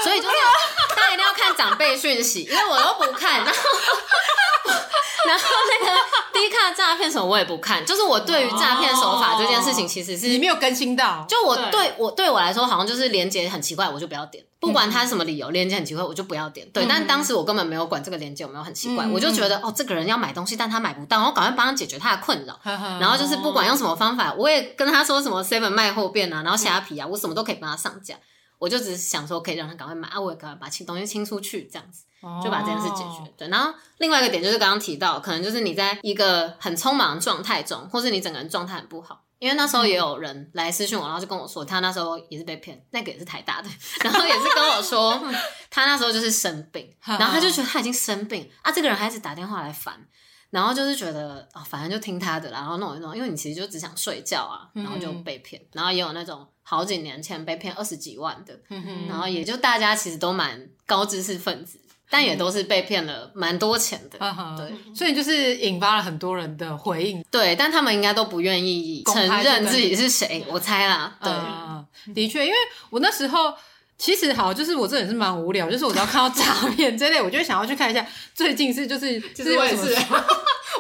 [0.04, 0.36] 所以就是
[0.96, 3.60] 大家一定要看长辈讯息，因为我都不看，然后。
[5.26, 5.44] 然后
[5.80, 5.92] 那个
[6.34, 16.70] 低卡诈骗什么我也不看，就是我对于诈骗手法这件事情其实是你没有更新到，就我对我对我来说好像就是连接很奇怪，我就不要点，不管他什么理由，连接很奇怪我就不要点。
[16.72, 22.60] 对，但当时我根本没有管这个连接有没有很奇怪，我就觉得哦，这个人要买东西，但他买不到，我赶快帮他解决他的困扰。
[23.00, 28.16] 然后就是不管用什么方法，我也跟他说什么 Seven 卖后变啊，然后虾皮啊，我什么都可以帮他上架。
[28.58, 32.04] 我就只是想说可以让他赶快买啊，我也赶快把清东西清出去，这样子。
[32.44, 33.32] 就把这件事解决。
[33.38, 39.22] 对，然后另外一个点就是刚刚提到，可能就是你在一个很匆忙的状态中，或是你整个人状态很不好。
[39.38, 43.70] 因为那时候也有人来私讯我，然后就跟我说，他那时候也是被骗，那个也是台大的，
[44.02, 45.22] 然后也是跟我说，
[45.70, 49.94] 他那时候就是生病，然后他就觉得他已经生病啊，这个人还一直打电话来烦，
[50.50, 58.58] 然后就是觉得哦，反正就听他的，然后弄一弄，因为你其实就只想睡觉啊，然后就被骗，然后也有那种好几年前被骗二十几万的，
[59.10, 61.78] 然后也就大家其实都蛮高知识分子。
[62.10, 72.58] 但也都是被骗了蛮多钱的，嗯、对，所以就是引发了很多人的回应，对，但他们应该都不愿意承认自己是谁，我猜啦，对，嗯、的确，因为
[72.90, 73.54] 我那时候
[73.98, 79.78] 其实好，就是我这也是蛮无聊，就是我只要看到诈骗这类，我就想要去看一下最近是就是就是为什
[80.10, 80.26] 么。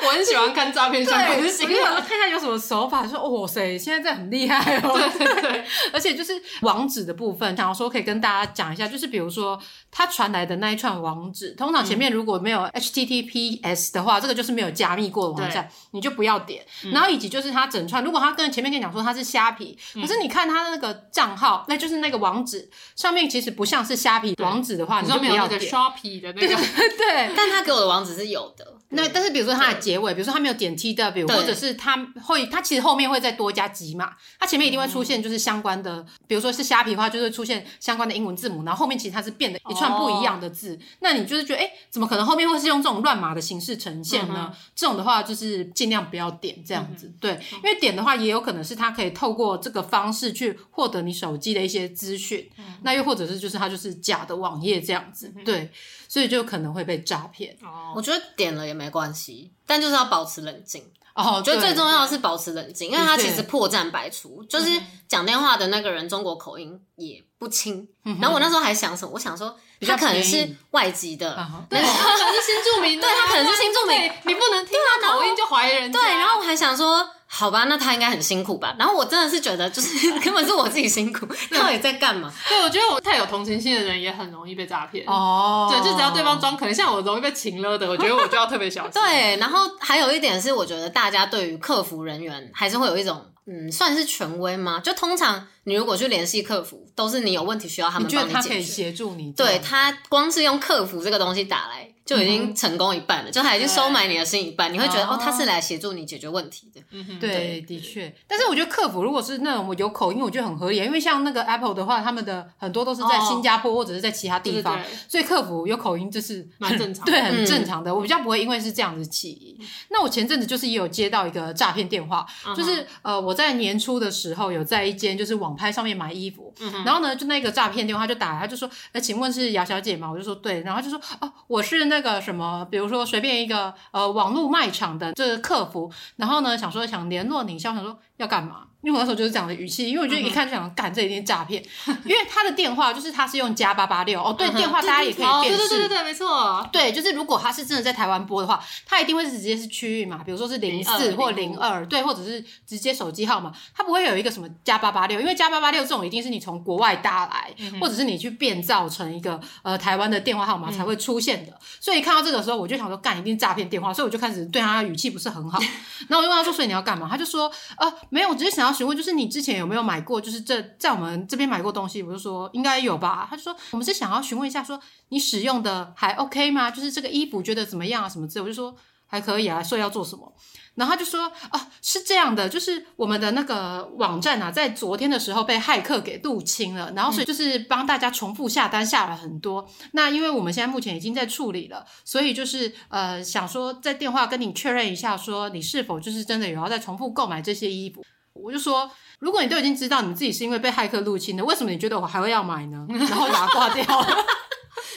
[0.04, 4.94] 我很喜欢看诈骗相关的新闻，我就想看看有什么手法，说哦塞，现在这很厉害哦。
[4.94, 9.60] 对对对， 而且就是网址的部分，想要说可以跟大家讲一下，就是比如说
[9.92, 16.66] 他传来的那一串网址，通常前面如果没有 HTTPS 的话，这个就是没有加密过的网站，你就不要点。
[16.92, 25.60] 然后以及就是他整串，如果他跟前面跟你讲说他是虾皮，可是你看他的那个账号，那就是那个网址上面其实不像是虾皮网址的话，你就不要点。
[25.60, 28.74] Shopee 的那个，对，但他给我的网址是有的。
[28.90, 44.52] 那但是比如说他的结尾，比如说他没有点 TW，或者是他会，他其实后面会再多加几码，他前面一定会出现就是相关的，比如说是虾皮的话，就会出现相关的英文字母，然后后面其实它是变得一串不一样的字，那你就是觉得，哎，怎么可能后面会是用这种乱码的形式呈现呢？
[44.76, 52.50] 这种的话就是尽量不要点这样子，对，因为点的话也有可能是它可以透过这个方式去获得你手机的一些资讯，
[52.82, 55.70] 那又或者是就是它就是假的网页这样子，对。
[56.08, 57.58] 所以就可能会被诈骗。
[57.62, 60.84] 哦，我觉得点了也没关系，但就是要保持冷静。
[61.14, 67.88] 哦，我觉得最重要的是保持冷静，因为他其实破绽百出，就是讲电话的那个人中国口音也不轻。
[68.04, 69.12] 然后我那时候还想什么？
[69.14, 71.34] 我想说他可能是外籍的，
[71.70, 75.90] 对，他可能是新住民， 对他可能是新住民，你不能听他口音就怀疑人。
[75.90, 77.10] 对，然后我还还想说。
[77.28, 78.76] 好吧，那他应该很辛苦吧？
[78.80, 82.32] 然后我真的是觉得，就是 根本是我自己辛苦，那我也在干嘛？
[82.48, 85.68] 对，我觉得我太有同情心的人也很容易被诈骗哦。
[85.70, 88.92] 对，就只要对方装可能像我容易被情勒的，我觉得我就要特别小心。
[88.94, 94.80] 对，然后还有一点是，我觉得大家对于客服人员还是会有一种嗯，算是权威吗？
[94.80, 99.32] 就通常你如果去联系客服，都是你有问题需要他们帮你解决，他可以协助你。
[99.34, 101.90] 对，他光是用客服这个东西打来。
[102.06, 106.80] 就已经成功一半了，嗯、就他已经收买你的心一半，你会觉得哦，哦，他是来协助你解决问题的。
[106.92, 108.14] 嗯哼，对，的确。
[108.28, 117.90] 但是我觉得客服如果是那种有口音，我觉得很合理，因为像那个 Apple 的话，他们的很多都是在新加坡或者是在其他地方，哦、所以客服有口音就是蛮正常，对，很正常的。
[117.90, 119.58] 嗯、我比较不会因为是这样子起疑。
[119.60, 122.24] 嗯、那我前阵子就是也有接到一个诈骗电话，
[122.56, 130.08] 就是呃，我在年初的时候有在一间就是网拍上面买衣服，嗯、然后呢，就那个诈骗电话就打来，他就说，呃，请问是姚小姐吗？
[130.12, 132.68] 我就说对，然后就说哦，我是那那个什么。
[132.70, 138.68] 比如说随便一个呃网络卖场的这个客服，然后呢想说想联络你，想想说要干嘛？
[138.86, 141.62] 因为我那时候就是这样的语气，因为我觉得一看就想干这一定诈骗，
[142.06, 165.58] 因为他的电话就是他是用加八八六哦，对，电话大家也可以辨识，对对对对，没错，对，就是如果他是真的在台湾播的话，他一定会是直接是区域嘛，比如说是零四或零二，对，或者是直接手机号码，他不会有一个什么加八八六，因为加八八六这种一定是你从国外搭来，或者是你去变造成一个呃台湾的电话号码才会出现的，所以看到这个时候我就想说干一定诈骗电话，所以我就开始对他的语气不是很好，
[166.08, 167.08] 然后我就问他说，所以你要干嘛？
[167.10, 169.56] 他就说呃没有，我只是想要询问，就是你之前。
[169.56, 170.20] 有没有买过？
[170.20, 173.26] 就是这在我们这边买过东西，我就说应该有吧。
[173.30, 174.78] 他就说我们是想要询问一下，说
[175.10, 176.70] 你使用的还 OK 吗？
[176.70, 178.10] 就是这个衣服觉得怎么样啊？
[178.10, 178.76] 什么之类，我就说
[179.08, 179.64] 还可以啊。
[179.64, 180.30] 所以要做什么？
[180.76, 189.62] 然后他就说啊，是这样的，就是我们的那个网站啊，在昨天的时候被骇客给入侵了，然后所以就是帮大家重复下单下了很多。
[189.62, 198.04] 嗯、那因为我们现在目前已经在处理了，所以就是呃想说在电话跟你确认一下，说你是否就是真的有要再重复购买这些衣服。
[198.36, 198.90] 我就说。
[199.20, 202.86] 如果你都已经知道你自己是因为被骇客入侵的，为什么你觉得我还会要买呢？
[202.90, 204.08] 然后把它挂掉了。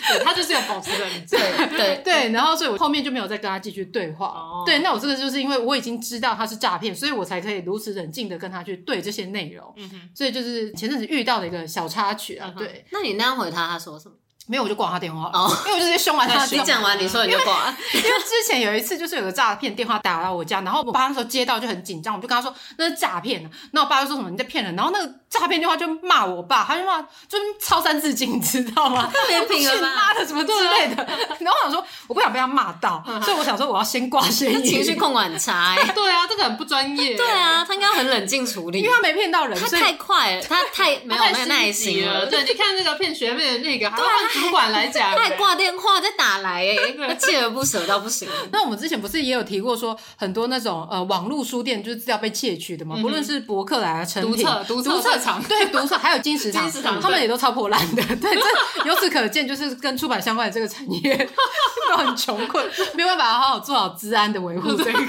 [0.09, 1.38] 对，他就是有保持冷静。
[1.38, 4.27] 对对 对，然后所以我后面就没有再跟他继续对话。
[4.27, 9.72] 哦、对，那我这个就是因为我已经知道他是诈骗，所以我才可以如此冷静的跟他去对这些内容。
[9.77, 12.53] 嗯哼，所以就是前阵子遇到的一个小插曲啊。
[12.59, 14.16] 对，嗯、那你那样回他，他说什么？
[14.49, 15.31] 没有，我就挂他电话了。
[15.33, 16.45] 哦，因为我就直接凶完他。
[16.51, 17.75] 你讲完，你说你就挂。
[17.93, 23.49] 因为之前有一次，就是有个诈骗电话打到我家，然后我爸那时候接到就很紧张，我就跟他说那是诈骗。
[23.73, 29.11] 那我爸就说什么你在骗人，然后那个诈骗电话就骂我爸，他就骂就是抄三字经，你知道吗？
[29.13, 31.07] 特别平了妈的什么之类的。
[31.41, 34.27] 然后我想说我不想被他骂到，所以我想说我要先挂。
[34.29, 35.77] 情绪控管很差。
[35.95, 37.15] 对啊，这个很不专业。
[37.17, 39.59] 对啊，他应该很冷静处理，因为他没骗到人。
[39.59, 42.27] 他太快了，他太没有耐心了。
[42.27, 45.14] 对，你看那个骗学妹的那个，还要主管来讲。
[45.14, 48.29] 他还挂电话在打来，哎，锲而不舍到不行。
[48.53, 52.96] 那我们之前不是也有提过说，很多那种呃网络书店就是资料被窃取的嘛？
[53.01, 56.70] 不论是博客来啊、诚品、读册场，对，读册还有金石堂，
[57.01, 58.03] 他们也都超破烂的。
[58.16, 61.29] 对，这由此可见，就是跟出版相关的这个产业
[61.90, 65.05] 都很穷困，没有办法好好做好治安的维护这一块。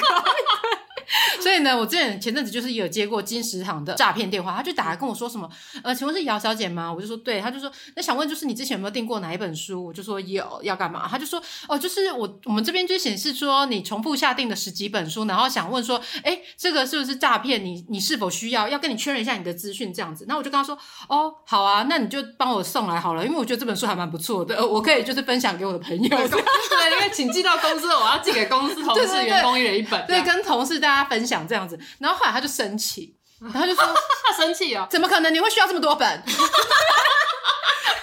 [1.43, 5.49] 所以呢，我之前前阵子就是有接过金石堂的诈骗电话，他就打来跟我说什么，
[5.83, 6.91] 呃，请问是姚小姐吗？
[6.91, 9.85] 我就说对，他就说那想问就是你之前有没有订过哪一本书？
[9.85, 11.07] 我就说有，要干嘛？
[11.09, 17.63] 他就说哦，就是我我们这边就显示说你重复下订的十几本书，然后想问说，哎，这个是不是诈骗？
[17.63, 18.67] 你你是否需要？
[18.67, 20.25] 要跟你确认一下你的资讯这样子。
[20.27, 26.09] 那我就跟他说哦，好啊，那你就帮我送来好了，因为我觉得这本书还蛮不错的，我可以就是分享给我的朋友。
[26.09, 31.28] 对，因为请寄到公司，我要寄给公司同事 员工一人一本，对，跟同事大家分享。
[31.47, 33.83] 这样子，然后后来他就生气，然后就说
[34.27, 36.07] 他 生气啊，怎么可能你会需要这么多本？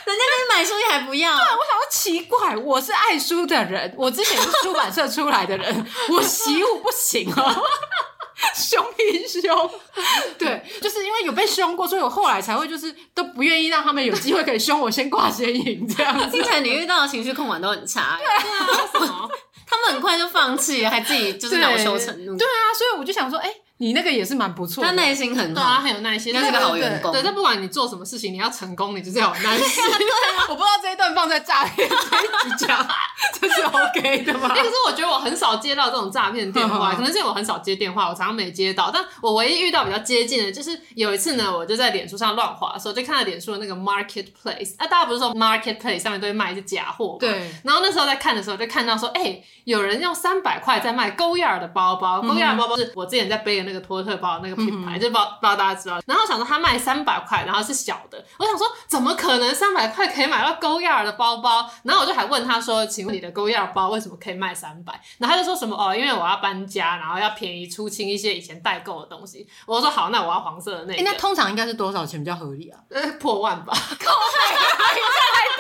[0.06, 1.36] 人家给你买书你还不要？
[1.36, 7.62] 对，我想说奇怪，我是爱书的人，我之前是出版社出来的人，我习武不行哦，
[8.54, 9.70] 凶一凶，
[10.38, 16.30] 对，就是因为有被凶过，所以我后来才会就是都不愿意让他们有机会可以凶我，先挂先赢这样子。
[16.30, 19.28] 听起来你遇到的情绪控管都很差，对啊，为什么？
[19.66, 22.37] 他们很快就放弃，还自己就是恼羞成怒。
[22.38, 27.12] 对啊，所以我就想说，哎、你那个也是蛮不错的，他耐心很好，对啊，很有耐心，他是个好员工。
[27.12, 29.84] 对，但不管你做什么事情，你要成功，你就是要有耐心。
[30.48, 32.88] 我不知道这一段放在诈骗这一集讲，
[33.40, 34.48] 这是 OK 的吗？
[34.50, 38.90] 可是我觉得我很少接到这种诈骗电话，可能是因为我很少接电话，我常常没接到。
[38.92, 44.74] 但我唯一遇到比较接近的，就是有一次呢，我就在脸书上乱滑的时候，就看到脸书的那个 Marketplace。
[44.78, 47.18] 啊，大家不是说 Marketplace 上面都会卖一些假货吗？
[47.20, 47.50] 对。
[47.64, 56.00] 然后那时候在看的时候，就看到说，哎，有人用三百块在卖 Goyard 的包包，Goyard 包包是我之前在背的那个托特包那个品牌，就不不知道大家知道。
[56.07, 61.68] 然后我想说他卖三百块，然后是小的，我想说怎么可能三百块可以买到 Goyard 的包包？
[61.82, 64.99] 然后我就还问他说，请问你的 Goyard 包为什么可以卖三百？
[65.18, 69.47] 然后他就说什么哦，因为我要搬家，然后要便宜出清一些以前代购的东西。
[69.66, 71.03] 我说好，那我要黄色的那个。
[71.03, 72.78] 那通常应该是多少钱比较合理啊？
[72.90, 73.74] 呃，破万吧。
[73.74, 74.05] 太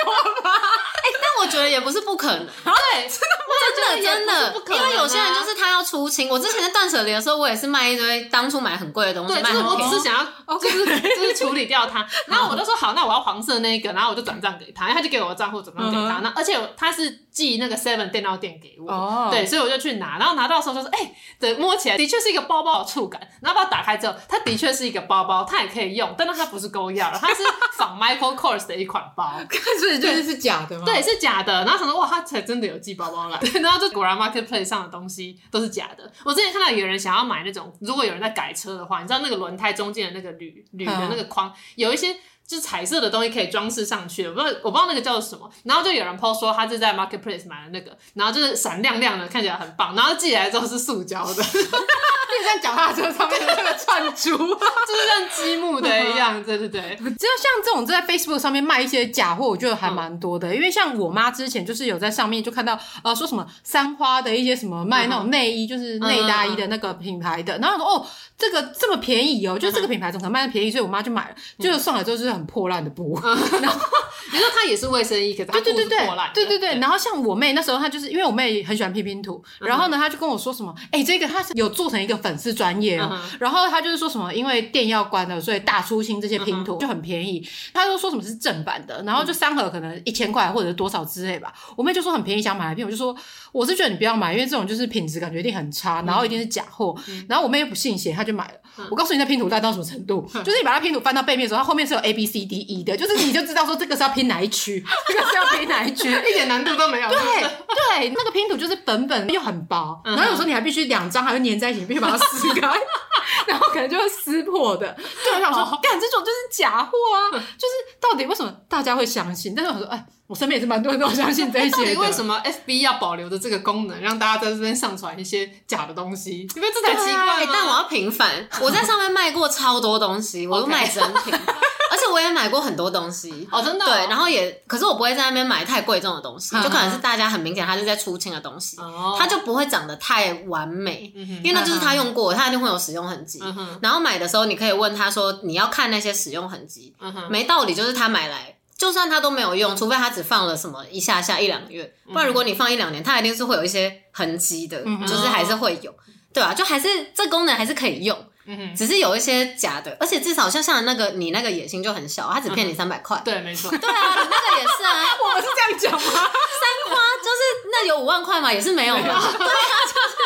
[0.04, 0.12] 多
[0.42, 0.50] 吧？
[0.50, 2.46] 哎、欸，但我觉得也不是不可能。
[2.46, 6.28] 对，真的真的真的，因为有些人就是他要出清。
[6.28, 10.24] 我之前在断舍离的时候，我也是卖一堆当初买很贵的东西，对，卖就是我只是想要，
[10.58, 12.06] 就是就是处理掉它。
[12.28, 16.20] 然后我就说好，那我要黄色那一个，然后我就转账给他，他就给我的账户转账给他。
[16.20, 20.16] 那而且他是寄那个 Seven 电脑店给我，对，所以我就去拿。
[20.16, 23.20] 然后拿到的时候就说，哎，对，摸起来的确是一个包包的触感。
[23.42, 27.42] 然后把它打开之后，它的确是一个包包，它也可以用，但是它不是 Goyard，它是
[27.76, 29.34] 仿 Michael Kors 的一款包，
[29.78, 30.86] 所以就是是假的吗？
[30.86, 31.52] 对，是假的。
[31.66, 33.38] 然后想说哇，它才真的有寄包包来。
[33.38, 36.10] 对， 然后就果然 Marketplace 上的东西都是假的。
[36.24, 42.16] 我之前看到有人想要买那种，如果有人在改车的话，你知道那个轮胎中间的那个铝铝的那个框，有一些。
[42.46, 56.82] 就是彩色的东西可以装饰上去，我不知道我不知道那个叫做什么，然后就有人 post 说他是在 marketplace 买的那个，然后就是闪亮亮的，看起来很棒，然后寄来之后是塑胶的， 就像脚踏车上面的那个串珠， 就是像积木的一样，对对对。
[56.96, 68.06] 只有像这种在 Facebook 上面卖一些假货，我觉得还蛮多的，嗯、因为像我妈之前就是有在上面就看到呃说什么三花的一些什么卖那种内衣，就是内搭衣的那个品牌的，然后说哦
[68.38, 72.36] 这个这么便宜哦，就这个品牌怎么可能卖的便宜，所以我妈就买了，就送来之后就是。
[72.36, 73.80] 很破烂的布， 然后
[74.30, 76.30] 你说它也是卫生衣，可是它布是破烂。
[76.34, 87.42] 对对对，然后像我妹那时候，她就是因为我妹很喜欢拼拼图，然后呢，她就跟我说什么，哎，这个她是有做成一个粉丝专业哦，然后她就是说什么，因为店要关了，所以大出清这些拼图就很便宜。
[87.72, 91.54] 她就说什么是正版的，然后就三盒可能一千块或者是多少之类吧。
[91.74, 93.16] 我妹就说很便宜，想买来拼，我就说
[93.52, 96.94] 我是觉得你不要买，因为这种就是品质感觉一定很差，然后一定是假货。
[97.28, 98.54] 然后我妹又不信邪，她就买了。
[98.90, 107.08] 我告诉你，那拼图烂到什么程度，就是你把它拼图翻到背面的时候，它后面是有 A B C D E 的，就是你就知道说这个是要拼哪一区，这个是要拼哪一区， 一点难度都没有。
[107.08, 112.68] 对对，那个拼图就是本本又很薄，然后有时候你还必须两张还会粘在一起，你必须把它撕开，
[113.46, 114.94] 然后可能就会撕破的。
[115.24, 119.54] 对，我想说，干这种就是假货啊，就是到底为什么大家会相信？
[119.54, 120.06] 但是我说，哎。
[120.26, 121.70] 我身边也是蛮多人都相信这些。
[121.76, 126.30] 到底为什么 FB 要保留着这个功能，让大家在这边上传一些假的东西？
[126.42, 127.34] 你觉得这才奇怪吗？
[127.36, 131.32] 欸，但我要平反， 我在上面卖过超多东西，我都卖真品，
[131.90, 133.48] 而且我也买过很多东西。
[133.52, 133.84] 哦，真的？
[133.84, 138.76] 对，然后也，可是我不会在那边买太贵重的东西，就可能是大家很明显他是在出清的东西，
[139.18, 143.40] 它就不会长得太完美，因为那就是他用过，他一定会有使用痕迹。
[143.80, 146.92] 然后买的时候，你可以问他说，你要看那些使用痕迹，
[147.30, 148.54] 没道理，就是他买来。
[148.78, 155.94] 就算它都没有用，除非它只放了什么一下下一两个月，不然如果你放一两年，它一定是会有一些痕迹的，嗯、就是还是会有，
[156.32, 156.54] 对吧、啊？
[156.54, 166.00] 就还是这功能还是可以用，嗯、只是有一些假的，而且至少像像那个你那个野心就很小，他只骗你三百块，对，没错， 对啊，你那个也是啊， 我们是这样讲吗？
[166.12, 168.52] 三花就是那有五万块嘛？
[168.52, 170.16] 也是没有的，对啊，就是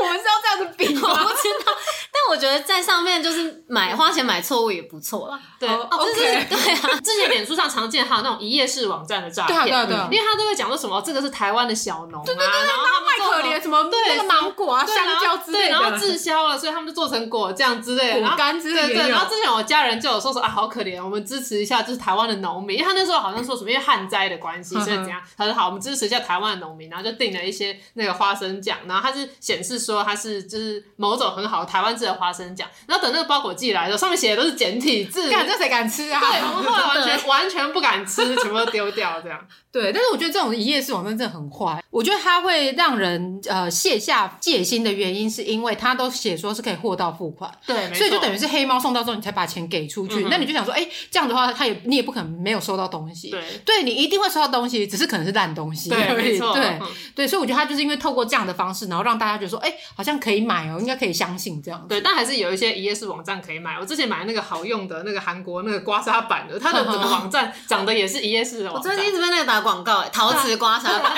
[0.00, 1.10] 我们是要这样子比吗？
[1.10, 1.72] 我不知道。
[2.30, 5.40] 我觉得在上面就是买花钱买错误也不错啦。
[5.58, 7.00] 对，OK，对啊。
[7.02, 18.88] 之前脸书上常见还有那种一页式网站的诈骗，对对对，因为他都会讲说什么这个是台湾的小农啊，对对对，然后卖可怜什么那个芒果啊、香蕉之类的，然后滞销了，所以他们就做成果酱之类的，果干之类的。
[18.88, 25.20] 对对，然后之前我家人就有说说啊，好可怜，我们支持一下就是台湾的农民，因为他那时候好像说什么因为旱灾的关系，所以怎样？
[25.36, 33.04] 他说好，我们支持一下台湾的农民，然后就订了一些那个花生酱，然后他是显示说他是就是某种很好的台湾制的花生酱，然后。
[33.04, 36.18] 等那个包裹寄来的时候，上面写的都是简体字，干这谁敢吃啊？
[36.18, 39.38] 对，我们后来 完全完全不敢吃，全部都丢掉这样。
[39.70, 41.82] 对，但是我觉得这种一夜式网站真的很坏。
[41.90, 50.24] 我觉得它会让人呃卸下戒心的原因，是因为它都写说是可以货到付款，对，所以就等于是黑猫送到之后，你才把钱给出去。
[50.30, 56.78] 那你就想说，哎，这样的话，他也你也不可能没有收到东西，对，对你一定会收到东西，只是可能是烂东西，对，对
[57.14, 61.84] 对，所以我觉得他就是因为透过这样的方式，然后让大家觉得说，哎，好像可以买哦，应该可以相信这样。
[61.88, 63.76] 对，但还是有一些一页式网站可以买。
[63.80, 68.72] 我之前买那个好用的那个韩国那个刮痧板的，它的整个网站长得也是一页式的。
[68.72, 70.54] 我最近一直被那个打广告，哎，陶瓷。
[70.54, 71.16] 刮痧板， 哎，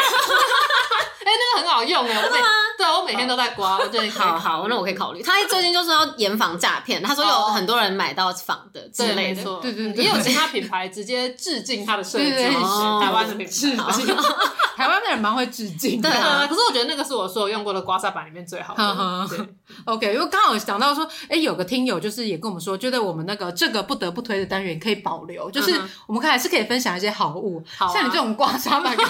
[1.24, 2.38] 那个很好用哎，我每
[2.78, 5.22] 对我每天都在刮，我觉得好好，那我可以考虑。
[5.22, 13.92] 他最近就是要严防诈骗，他说有很多人买到仿的之类的，对对对，也有其他品牌直接致敬他的设计，台湾的品牌，
[14.76, 16.08] 台湾的人蛮会致敬的。
[16.08, 19.26] 对啊，可是我觉得那个是我所有用过的刮痧板里面最好的。
[19.28, 19.38] 对
[19.84, 27.62] ，OK，因为刚好想到说，哎，有个听友就是也跟我们说，觉得我们那个这个不得不推的单元可以保留，就是我们看还是可以分享一些好物，
[27.92, 28.96] 像你这种刮痧板。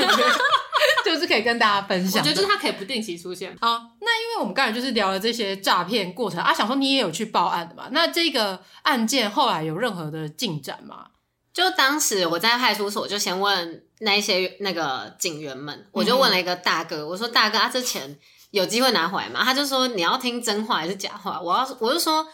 [1.05, 2.21] 就是可以跟大家分享。
[2.21, 3.57] 我觉得就是他可以不定期出现。
[3.61, 7.89] 好，那因为我们刚才就是聊了这些诈骗过程啊，想说你也有去报案的嘛？
[7.93, 11.07] 那这个案件后来有任何的进展吗？
[11.53, 18.19] 就当时我在派出所，就先问那些那个警员们，我就问了一个大哥，嗯、我说大哥啊，这钱
[18.51, 19.45] 有机会拿回来嘛？
[19.45, 21.41] 他就说你要听真话还是假话？
[21.41, 22.27] 我要我就说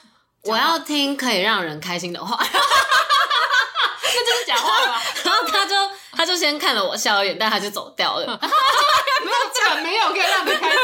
[0.45, 2.39] 我要听可以让人开心的话。
[4.15, 5.03] 那就是假话吧？
[5.25, 5.75] 然后他就
[6.13, 8.27] 他就先看了我笑一眼，但他就走掉了。
[9.25, 10.81] 没有这个，没有可以让你开心。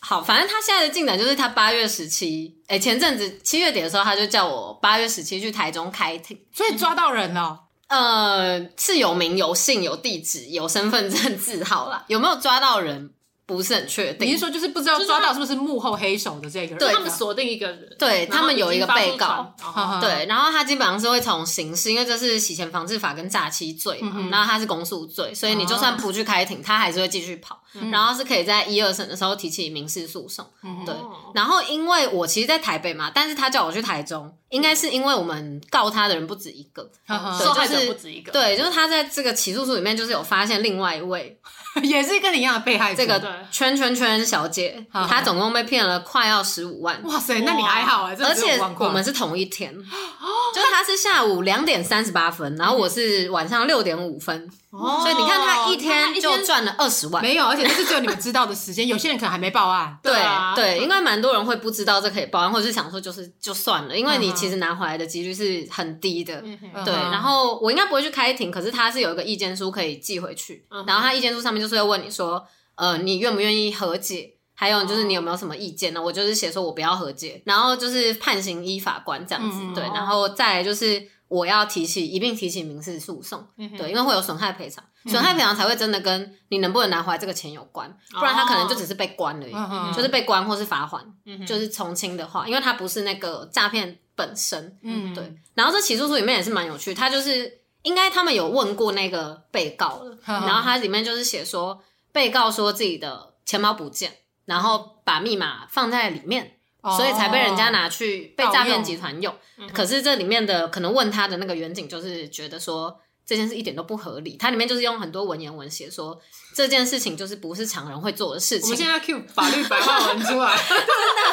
[0.00, 7.60] 好，反正他现在的进展就是他八月十七，哎，前阵子七月底的时候，他就叫我八月十七去台中开庭，所以抓到人了。
[7.88, 13.12] 呃，是有名有姓有地址有身份证字号啦，有没有抓到人？
[13.50, 16.78] 不是很确定，你是说就是不知道抓到是不是幕后黑手的这个人？
[16.78, 19.52] 对，他们锁定一个人，对他们有一个被告，
[20.00, 30.46] 对，然后他基本上是会从刑事，因为这是洗钱防治法跟诈欺罪嘛，然后他是公诉罪，所以你就算不去开庭，他还是会继续跑，然后是可以在一二审的时候提起民事诉讼，
[30.86, 30.94] 对。
[31.34, 41.36] 然后因为我其实，在台北嘛，但是他叫我去台中，应该是因为我们告他的人不止一个，受害者不止一个，对，就是他在这个起诉书里面，就是有发现另外一位。
[41.82, 47.00] 也是跟你一样的被害者，这个圈圈圈小姐，她总共被骗了快要十五万。
[47.04, 49.72] 哇塞，那你还好啊，而且我们是同一天，
[50.54, 54.50] 就她是下午两点三十八分，然后我是晚上六点五分。
[54.70, 59.98] 哦，所以你看他一天就赚了二十万，没有，而且这是只有你们知道的时间，有些人可能还没报案。
[60.00, 60.14] 对
[60.54, 66.40] 对，应该蛮多人会不知道这可以报案，或者是想说就是就算了，因为你其实拿回来的几率是很低的。
[66.84, 72.46] 对，然后我应该不会去开庭，可是他是有一个意见书可以寄回去，然后他意见书上面就是会问你说，
[72.76, 74.34] 呃，你愿不愿意和解？
[74.54, 76.00] 还有就是你有没有什么意见呢？
[76.00, 79.58] 我就是写说我不要和解，然后就是判刑依法官这样子。
[79.74, 81.08] 对，然后再就是。
[81.30, 95.32] 我要提起一并提起民事诉讼，嗯、对，因为会有损害赔偿，损害赔偿才会真的跟你能不能拿回来这个钱有关，不然他可能就只是被关了，哦、就是被关或是罚款，嗯、就是从轻的话，因为他不是那个诈骗本身，嗯，对。
[95.54, 104.16] 然后这起诉书里面也是蛮有趣，他就是应该他们有问过那个被告了，嗯、然后他里面就是写说，被告说自己的钱包不见，
[104.46, 106.56] 然后把密码放在里面。
[106.82, 109.34] 所以才被人家拿去被诈骗集团用，
[109.72, 116.18] 可是这里面的可能问他的那个远景就是觉得说这件事一点都不合理，它里面就是用很多文言文写说
[116.54, 118.64] 这件事情就是不是常人会做的事情。
[118.64, 120.56] 我们现在 cue 法律白话文出来，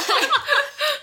[0.05, 0.29] 真的，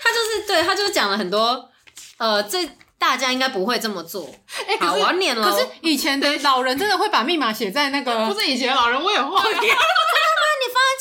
[0.01, 1.69] 他就是对他就是讲了很多，
[2.17, 4.29] 呃，这大家应该不会这么做。
[4.67, 5.51] 哎，好，我要念了。
[5.51, 8.25] 可是以前的老人真的会把密码写在那个？
[8.31, 9.39] 不是以前老人，我也会。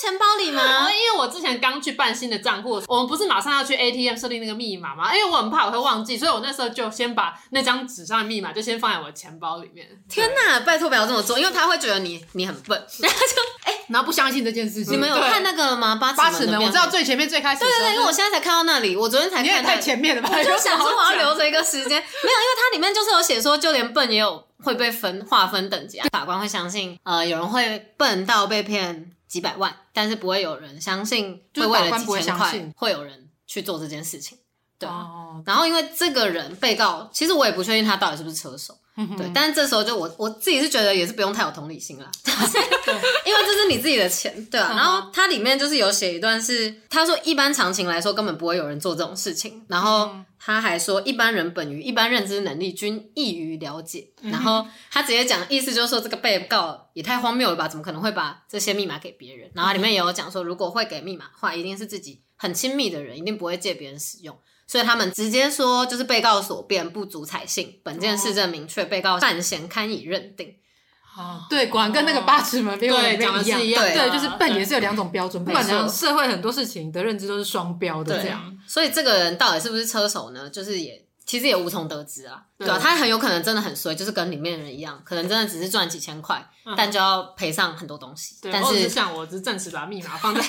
[0.01, 0.91] 钱包里吗？
[0.93, 5.15] 因为我之前刚去办新的账户，我们不是马上要去 ATM 设定那个密码吗？
[5.15, 9.87] 因为我很怕我会忘记，所以我那时候就先把那张纸上的密码就先放在我的钱包里面。
[10.09, 14.93] 天哪，拜托不要这么做，因为他会觉得你你很笨，然 后就哎，然后不相信这件事情。
[14.95, 15.97] 你们有看那个吗？
[15.97, 17.61] 八八尺门，我知道最前面最开始。
[17.61, 19.65] 对对对，因为我现在才看到那里，我昨天才看。
[19.65, 20.29] 太前面了吧？
[20.31, 26.07] 我就想说我要留着一个时间，没有，因为它里面就是有写说，就连笨也有会被分划分等级啊。
[26.13, 29.11] 法官会相信，呃，有人会笨到被骗。
[29.35, 34.39] 几百万，但是不会有人相信，会为了几千块会有人去做这件事情。
[34.79, 38.79] 对，哦、然后因为这个人被告，其实我也不确定他到底是不是车手。
[39.17, 42.95] 对，但是这时候就我我自己是觉得也是不用太有同理心啦， 对，
[43.27, 44.73] 因为这是你自己的钱，对啊。
[44.77, 59.51] 然后它里面就是有写一段是，他说一般常情来说根本不会有人做这种事情，然后他还说一般人本于一般认知能力均易于了解，然后他直接讲意思就是说这个被告也太荒谬了吧，怎么可能会把这些密码给别人？
[59.55, 64.39] 然后里面也有讲说，如果会给密码的话，一定是自己很亲密的人，一定不会借别人使用。
[64.67, 70.55] 所以他们直接说，就是被告所辩不足采信，本件事证明确，被告犯嫌堪以认定。
[71.17, 78.59] 哦，对，果然跟那个八尺门辩论讲的是一样，对，就是笨也是有两种标准，不管讲社会很多事情的认知都是双标的这样。
[78.67, 80.51] 所以这个人到底是不是车手呢？
[80.51, 81.01] 就是也
[81.35, 82.79] 其实也无从得知啊，对吧？
[82.81, 88.37] 他很有可能真的很衰，就是跟里面的人一样，可能真的只是赚几千块，但就要赔上很多东西。
[88.53, 90.41] 但是像我，只是暂时把密码放在。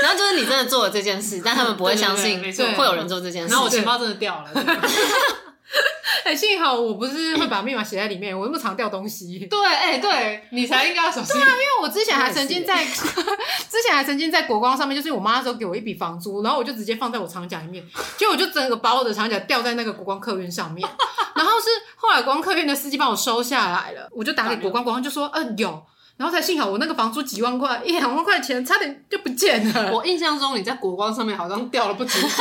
[0.00, 3.50] 然后就是你真的做了这件事，但他们不会相信会有人做这件事。
[3.50, 4.50] 然后我钱包真的掉了。
[6.24, 9.38] 哎，幸好我不是会把密码写在里面，我那么常掉东西。
[9.50, 11.34] 对，哎，对你才应该要小心。
[11.34, 17.84] 对啊，因为我之前还曾经在 之前还曾经在国光上面，就是我妈那时候给我一笔房租，然后我就直接放在我长夹里面，
[18.16, 20.88] 结果我就整个把我的长夹掉在那个国光客运上面。
[21.34, 25.82] 然后是后来国光客运的司机帮我收下来了，我就打给国光，国光就说嗯有。
[26.16, 29.92] 然后才幸好我那个房租几万块，一两万块钱差点就不见了。
[29.92, 32.36] 我印象中你在国光上面好像掉了不止东西。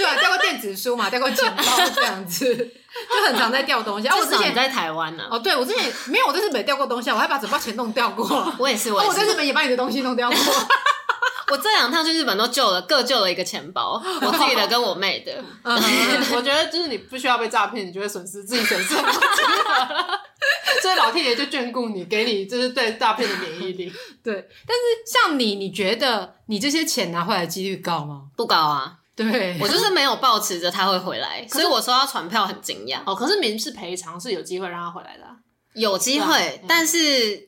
[0.00, 1.62] 对啊， 掉过电子书嘛，掉过钱包
[1.94, 4.08] 这样子， 就很常在掉东西。
[4.08, 5.24] 啊，我之前在台湾呢。
[5.30, 8.26] 哦，对，我之前没有，我在日本掉过东西，我还把整包钱弄掉过。
[8.58, 9.08] 我也是，我也是。
[9.08, 10.38] 我在日本也把你的东西弄掉过。
[11.52, 15.32] 我这两趟去日本都救了，各救了一个钱包，我自己的跟我妹的。
[15.64, 15.76] 嗯，
[16.32, 19.20] 我觉得就是你不需要被诈骗，你就会损失自己损失很多钱。
[20.80, 23.92] 所以老天爷就眷顾你，给你就是对诈骗的免疫力。
[24.22, 28.22] 对，但是像你，你觉得你这些钱拿回来的几率高吗？
[28.36, 28.98] 不高啊。
[29.20, 33.00] 对，我就是没有抱持着他会回来，所以我收到传票很惊讶。
[33.04, 35.24] 哦，可是民事赔偿是有机会让他回来的。
[35.74, 36.98] 有机会，但是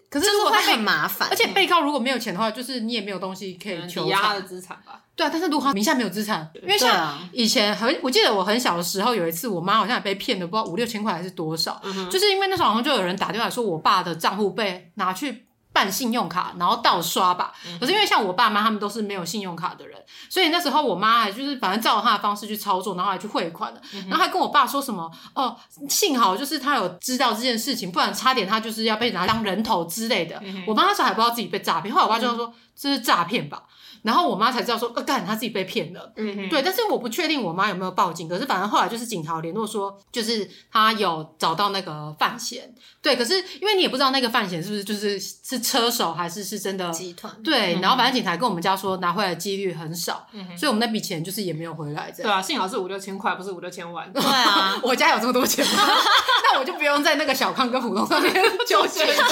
[0.08, 5.00] 可是如果他很麻烦，而且被告如果没有钱的话，就是你也没有东西可以抵押他的资产吧？
[5.16, 15.46] 对啊，但是如果他名下没有资产，因为像以前很，我记得我很小的时候有一次，我妈好像也被骗了，不知道五六千块还是多少，就是因为那时候好像就有人打电话说我爸的账户被拿去。
[15.82, 17.52] 办信用卡，然后盗刷吧。
[17.80, 19.98] 可是因为像我爸妈他们都是没有信用卡的人，
[20.30, 25.56] 所以那时候我妈还就是反正照他的方式去操作，然后还去汇款了，然后还跟我爸说什么哦，
[25.88, 30.40] 幸好就是他有知道这件事情，不然差点他就是要被拿当人头之类的。
[30.66, 33.64] 我妈那时候还不知道自己被诈骗，后来我爸就说这是诈骗吧。
[34.02, 36.12] 然后我妈才知道说，呃，干她自己被骗了。
[36.16, 38.28] 嗯，对，但是我不确定我妈有没有报警。
[38.28, 42.74] 可是反正后来就是警察联络说，就是他有找到那个范闲。
[43.00, 47.32] 对，可是因为你也不知道那个范闲是不是就是是车手还是是真的集团。
[47.44, 52.10] 对，然后反正警察跟我们家说拿回来的几率很少，嗯，所以我们那笔钱就是也没有回来。
[52.10, 52.28] 这样。
[52.28, 54.12] 对啊，幸好是五六千块，不是五六千万。
[54.12, 55.88] 对啊， 我家有这么多钱吗？
[56.52, 58.34] 那我就不用在那个小康跟普通上面
[58.66, 59.24] 纠结了。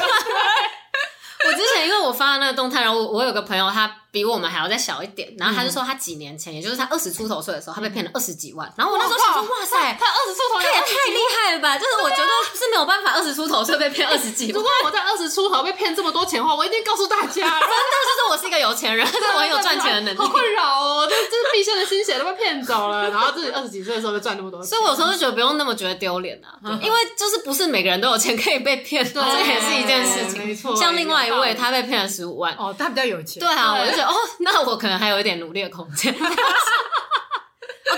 [1.49, 3.97] 我之前因为我发了那个动态，然后我我有个朋友他。
[4.13, 8.67] 比我们还要再小一点，然后他就说他几年前，也就是他二十出头岁的时候，他被骗了二十几万。
[8.77, 11.79] 然后我那时候想说，哇塞，他二十出头，他也太厉害了吧！
[11.79, 14.55] 就是我觉得是没有办法二十出头岁被骗二十几万。
[14.55, 20.19] 如果我在二十出头被骗这么多钱的话，我一定告诉大家， 真的就是我是一个有钱人，就 是我很有赚钱的能力。
[20.19, 24.69] 好困扰哦，就是就是毕生的心血都被骗走了，然后自己二十几岁的时候就赚那么多钱。
[24.71, 30.45] 所以我有时候就觉得不用那么觉得丢脸啊，因为就是不是每个人都有钱可以被骗，这也是一件事情。
[30.45, 32.53] 没错，像另外一位，他被骗了十五万。
[32.59, 33.39] 哦，他比较有钱。
[33.39, 34.81] 对啊，我就觉得哦，那我。
[34.81, 36.17] 可能还有一点努力的空间， 哦，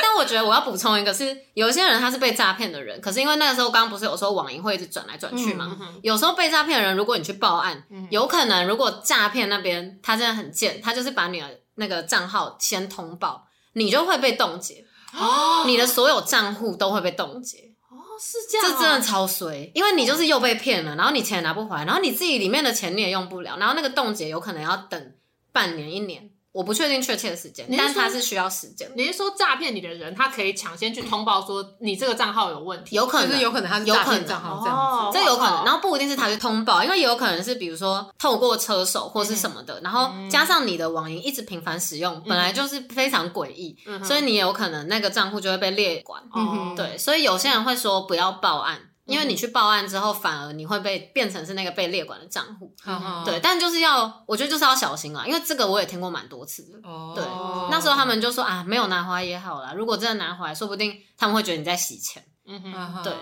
[0.02, 14.84] 但我觉得我要补充一个是，有一些人他是被诈骗的人，可是因为那个时候刚刚不是有时候网银会一直转来转去嘛，嗯、有时候被诈骗的人，如果你去报案，嗯、有可能如果诈骗那边他真的很贱，他就是把你的那个账号先通报，你就会被冻结，
[15.16, 17.70] 哦，你的所有账户都会被冻结，哦，
[18.24, 25.14] 是这样，这真的超衰，因为你就是又被骗了，然后你钱也拿不回来，然后你自己里面的钱你也用不了，然后那个冻结有可能要等
[25.52, 26.30] 半年一年。
[26.52, 28.90] 我不确定确切的时间，但是他是需要时间。
[28.94, 32.94] 你是说诈骗你的人，他可以抢先去通报说你这个账号有问题？
[32.94, 35.64] 有可能，有可能他是诈骗账号这样子，这有可能。
[35.64, 46.22] 然后不一定是他去通报，因为也有可能是比如说透过车手或是什么的，然后加上你的网银一直频繁使用，本来就是非常诡异，所以你有可能那个账户就会被列管。
[46.76, 48.78] 对，所以有些人会说不要报案。
[49.12, 57.22] 因为你去报案之后，反而你会被变成是那个被列管的账户，嗯、对，但就是要，我觉得就是要小心啊，因为这个我也听过蛮多次的，哦、对，
[57.70, 63.12] 那时候他们就说啊，没有拿回来也好啦，如果真的拿回来，说不定他们会觉得你在洗钱，嗯哼，对。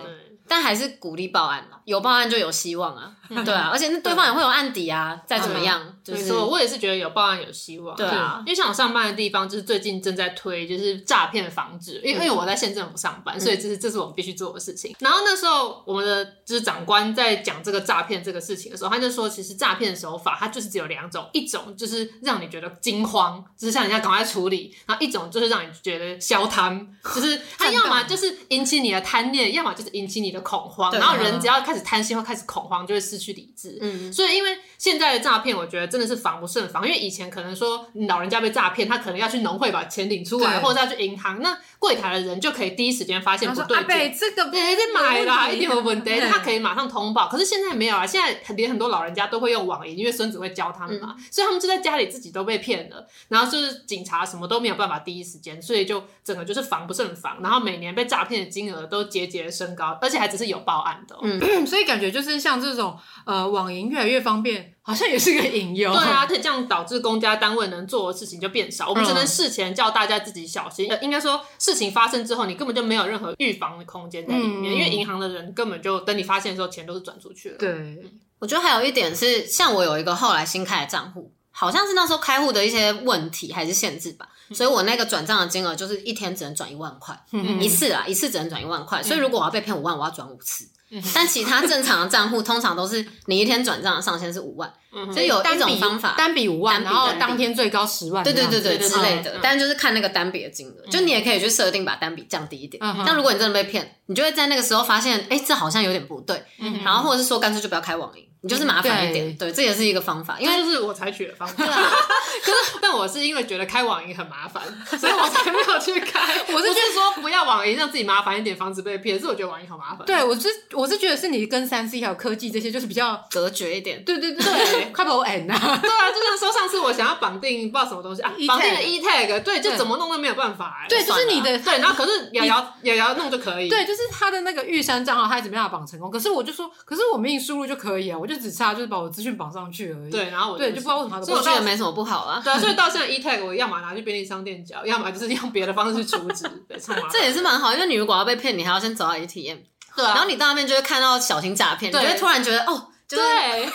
[0.50, 14.96] 但还是鼓励报案嘛，有报案就有希望啊，对啊，而且那对方也会有案底啊，再怎么样，就是我也是觉得有报案有希望，对啊，因为像我上班的地方就是最近正在推就是诈骗防治，因为因为我在县政府上班，所以这是这是我们必须做的事情。
[14.98, 26.84] 然后那时候我们的就是长官在讲这个诈骗这个事情的时候，他就说其实诈骗手法它就是只有两种，一种就是让你觉得惊慌，就是像人家赶快处理，然后一种就是让你觉得消贪，
[27.14, 30.39] 就是他要么就是引起你的贪念，要么就是引起你的。
[30.42, 33.78] 恐慌，然后人只要开始贪心或开始恐慌，就会失去理智。
[33.80, 36.86] 嗯，所以因为现在的诈骗，我觉得真的是防不胜防。
[36.86, 43.86] 因为以前可能说老人家被诈骗，他可能要去农会把钱领出来，或者要去银行，那柜台的人就可以第一时间发现不对劲。
[43.86, 47.28] 对，这个别在买啦，一定有问题，他可以马上通报。
[47.28, 53.06] 可是现在没有啊，现在连很多老人家都会用网银，因为孙子会教他们嘛，所以他们就在家里自己都被骗了。
[53.28, 57.38] 然后就是警察什么都没有办法第一时间，所以就整个就是防不胜防。
[57.42, 61.18] 然后每年被诈骗的金额都节节升高，而且还只是有报案的。
[61.22, 65.92] 嗯， 所以感觉就是像这种呃网银越来越方便，好像也是个隐忧。
[65.92, 68.88] 对啊，这样导致公家单位能做的事情就变少。
[68.88, 70.88] 我们只能事前叫大家自己小心。
[70.90, 77.58] 呃，应该说事情发生之后，你根本就没有任何预防的空间在里面，因为银行的人根本就等你发现的时候，钱都是转出去了。
[77.58, 77.98] 对，
[78.38, 84.26] 我觉得还有一点是，像我有一个后来新开的账户，好像是那时候开户的一些问题还是限制吧。
[84.54, 87.14] 所以我那个转账的金额就是一天只能转一万块，
[87.60, 89.02] 一次啊，一次只能转一万块。
[89.02, 90.66] 所以如果我要被骗五万，我要转五次。
[91.14, 94.68] 但其他正常的账户通常都是你一天转账的上限是五万，
[95.12, 99.38] 所以有一种方法单笔五万，然后当天最高十万，对对对对之类的。
[99.40, 102.82] 但就是看那个单笔的金额，就你也可以去设定把单笔降低一点。
[103.06, 106.42] 但如果你真的被骗，你就会在那个时候发现，哎，这好像有点不对，
[106.84, 108.24] 然后或者是说干脆就不要开网银。
[108.42, 111.64] 你就是麻烦一点，对，这也是一个方法，因为就是我采取的方法。
[112.42, 114.62] 可是，但我是因为觉得开网银很麻烦，
[114.98, 116.20] 所以我才没有去开。
[116.52, 119.16] 我是觉得说不要网银，让自己麻烦一点，防止被骗。
[119.18, 120.06] 可是我觉得网银好麻烦。
[120.06, 124.02] 对，我是我是觉得是你跟三 C 还有科技这些，就是比较隔绝一点。
[124.04, 125.58] 对对对对，快把我 end 啊！
[125.82, 130.86] 对啊，就像说上次我想要绑定不知道什么东西啊，绑定的 e tag，对，就怎么弄都没有办法。
[130.88, 133.68] 对，就是你的对，然后可是瑶瑶瑶瑶弄就可以。
[133.68, 136.10] 对，就是他的那个玉山账号，他一直没办法绑成功。
[136.10, 139.10] 可是我就说，可是我明明输入就可以啊，我就只差就是把我。
[139.10, 140.10] 资讯绑上去而已。
[140.10, 142.40] 对，然后我对就不知道为什么，所以我觉得没什么不好啊。
[142.44, 146.44] 对啊，所以到现在 eTag 我要么拿去便利商店缴，要么就是用别的方式去储值。
[146.68, 146.78] 对，
[147.10, 149.58] 这也是蛮好，因为你如果要被骗，你还要先走到 ATM。
[149.96, 150.14] 对啊。
[150.14, 153.22] 然后你到那边就会看到小型诈骗，你就会突然觉得哦，就是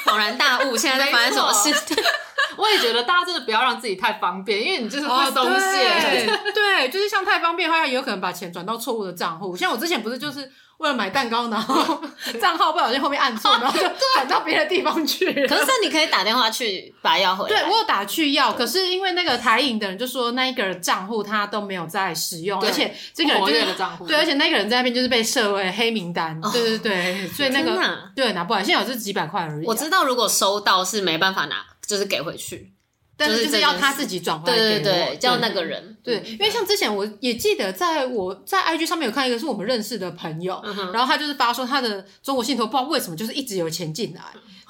[0.05, 1.75] 恍然大悟，现在在发生什么事？
[2.57, 6.25] 我也觉得大家真的不要让自己太方便，因为你就是会松懈。
[6.53, 9.55] 对，就是像太方便的话，也有可能把钱转到错误的账户。
[9.55, 10.49] 像我之前不是就是。
[10.77, 12.01] 为了买蛋糕，然后
[12.41, 15.25] 账号不小心后面按错，然后就转到别的地方去。
[15.47, 17.49] 可是你可以打电话去把它要回来。
[17.49, 23.65] 对，我有打去要，可是因为那个台影的人就说那一个人账户他都没有在使用，而且这个人就是
[24.05, 26.39] 对，而且那个人在那边就是被设为黑名单。
[26.51, 27.81] 对对对，所以那个
[28.15, 29.65] 对拿不来，现在有是几百块而已。
[29.65, 31.55] 我知道，如果收到是没办法拿，
[31.87, 32.74] 就是给回去。
[33.17, 34.93] 但是就是要他自己转回来给我，对对。
[35.07, 35.97] 对，叫那个人。
[36.03, 40.61] 对，因为像之前我也记得，在我在 IG 上面有看一个是我们认识的朋友，
[40.93, 44.21] 然后他就是发说他的中国信托不知道为什么就是一直有钱进来，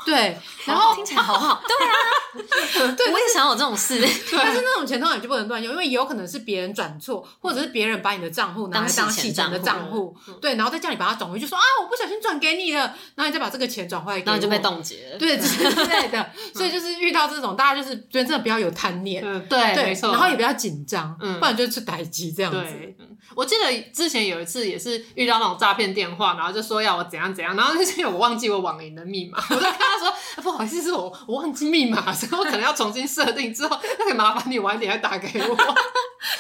[0.05, 3.99] 对，然后听起来好好， 对啊， 对，我也想有这种事，
[4.31, 12.81] 但是那种钱通常就不能乱用，因为有可能是别人转错，或者是别人把你的账户拿来当洗钱的账户，对，然后再叫你把它转回去，说啊我不小心转给你了，
[13.15, 22.59] 然后你再把这个钱转回来，然后就被冻结了，对之类的， 所以就是遇到这种大家就是真的不要有贪念，对，没错，然后也不要紧张，不然就是逮鸡这样子。
[23.33, 35.55] 我记得之前有一次也是遇到那种诈骗电话，然后就说要我怎样怎样，然后就是我忘记我网银的密码，我就跟他说不好意思，是我我忘记密码，所以我可能要重新设定之后，那可以麻烦你晚点再打给我。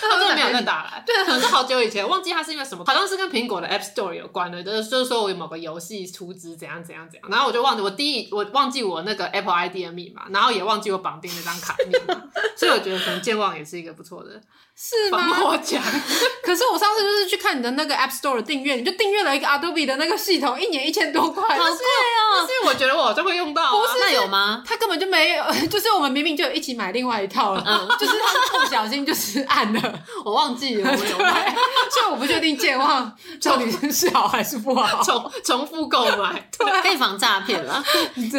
[0.01, 12.19] 他真的没有再打来， 对，可能是好久以前，忘记他是因为什么，好像是跟苹果的 App Store 有关的，就是就是说我有某个游戏出资怎样怎样怎样，然后我就忘记我第一我忘记我那个 Apple ID 的密码，然后也忘记我绑定那张卡密码，
[12.57, 14.41] 所以我觉得可能健忘也是一个不错的。
[14.77, 15.41] 是吗？
[15.41, 15.81] 我讲，
[16.43, 22.45] 可是我上次就是去看你的那个 App Store 的订阅，你就订阅了一个 Adobe 的那个系统，一年一千多块，好贵哦！
[22.45, 24.61] 所以我觉得我就会用到，不是那有吗？
[24.67, 27.63] 他根本就没有， 就是我们明明就有一起买另外一套了，
[27.97, 28.13] 就是
[28.51, 31.55] 他不小心就是按了，我忘记了，我有买，
[31.89, 33.09] 所以我不确定健忘
[33.41, 37.81] 到底是好还是不好，重重复购买，对，可以防诈骗了。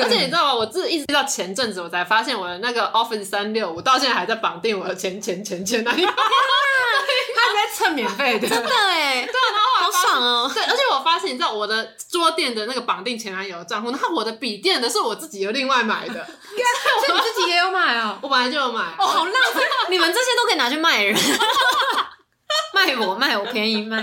[0.03, 0.55] 而且你知道吗？
[0.55, 6.07] 我自一直到前阵子我才发现我的那个 Office 三六五到现在还在绑定我的钱钱钱钱那里。
[7.36, 10.50] 他在蹭免费的，真的哎，对，然后好爽哦。
[10.52, 18.18] 对，而且我发现，你知道我的桌垫的那个绑定前男友的账户，那我的笔垫的是我自己有另外买的，所以你自己也有买啊？
[18.22, 18.82] 我本来就有买。
[18.98, 21.14] 哦，好浪费，你们这些都可以拿去卖人，
[22.74, 24.02] 卖我卖我便宜卖。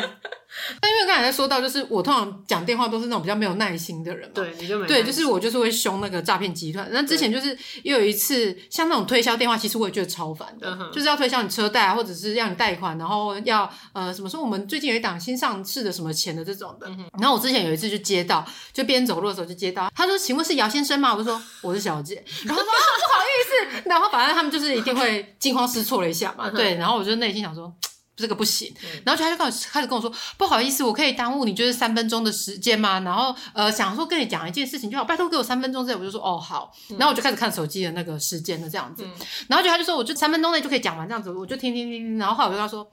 [0.80, 6.88] 但因为刚才在说到，就是我通常讲电话都是那种比较没有耐心的人嘛，对，你就没对，就是我就是会凶那个诈骗集团。
[6.92, 16.88] 那之前就是又有一次，像那种推销电话，其实我也觉得超烦的，嗯、就是要推销你车贷啊，或者是让你贷款，然后要呃什么说我们最近有一档新上市的什么钱的这种的。
[16.88, 23.84] 嗯、然后我之前有一次就接到，就边走路的时候就接到，他说：“请问是姚先生吗？”我就说：“我是小姐。”然后说：“啊，不好意思。
[23.90, 26.76] ”然后反正他们就是一定会惊慌失措了一下嘛，对。
[26.76, 27.74] 然后我就内心想说。
[28.16, 28.72] 这个不行，
[29.04, 33.00] 然后就他就开始开始跟我说，不好意思，我可以耽误你就是三分钟的时间吗？
[33.00, 39.04] 然后呃，想说跟你讲一件事情就好，拜托给我三分钟之内，我就说哦好，然后我就开始看手机的那个时间了这样子，
[39.48, 42.88] 然后就他就说我就三分钟内就可以讲完这样子，我就听听听听，然后后来我就跟他说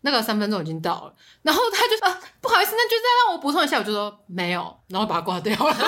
[0.00, 5.76] 那个三分钟已经到了，然后他就说啊不好意思，那就再让我补充一下，我就说没有，然后把它挂掉了。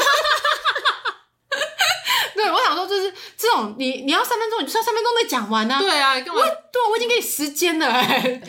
[2.35, 5.81] 对，我想说就是这种，你你要三分钟，你就要三分钟内讲完呢、啊。
[5.81, 6.35] 对啊，干
[6.77, 6.83] 嘛？
[6.87, 8.03] 对，我已经给你时间了、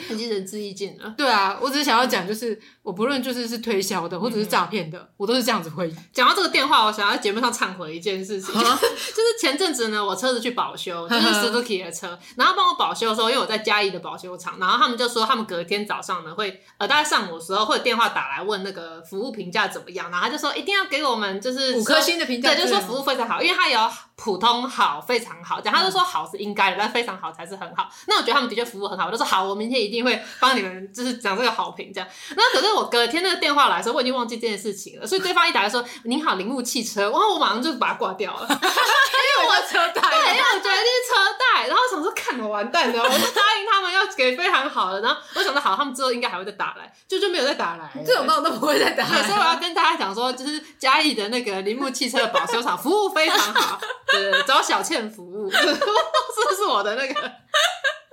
[0.10, 1.14] 已经仁至义尽了。
[1.18, 5.94] 对啊，我只是想要讲，就是我不论就是是推销的或者是诈骗的，嗯、我都是这样子回。
[6.12, 23.80] 讲到这个电话，我想要在节目上忏悔一件事情，啊、就是前阵子呢，我车子去保修，就是 Suzuki 的车，然后帮我保修的时候，因为我在嘉义的保修厂，然后他们就说他们隔天早上呢会，呃，大概上午的时候会有电话打来问那个服务评价怎么样，然后他就说一定要给我们就是五颗星的评价，对，就说服务非常好，因为他有
[24.16, 27.90] 普通好、非常好，讲他就说好是应该的，但非常好才是很好。
[28.08, 32.10] 那我觉得他们的确服务很好，我就说好，我明天一定会帮你们就是讲这个好评这样。
[32.36, 57.32] 那可是我隔天那个电话来的时候，我已经忘记这件事情了，所以对方一打来说您好，铃木汽车，然后我马上就把它挂掉了， 因为我车贷，对，因为我觉得这是车贷，然后我想说看我完蛋了，我就答应他们要给非常好的，然后我想说好，他们之后应该还会再打来，就就没有再打来，这种都都不会再打来，所以我要跟大家讲说，就是嘉义的那个铃木汽车的保修厂服务非常好，对，找小倩服务， 这是我的那个。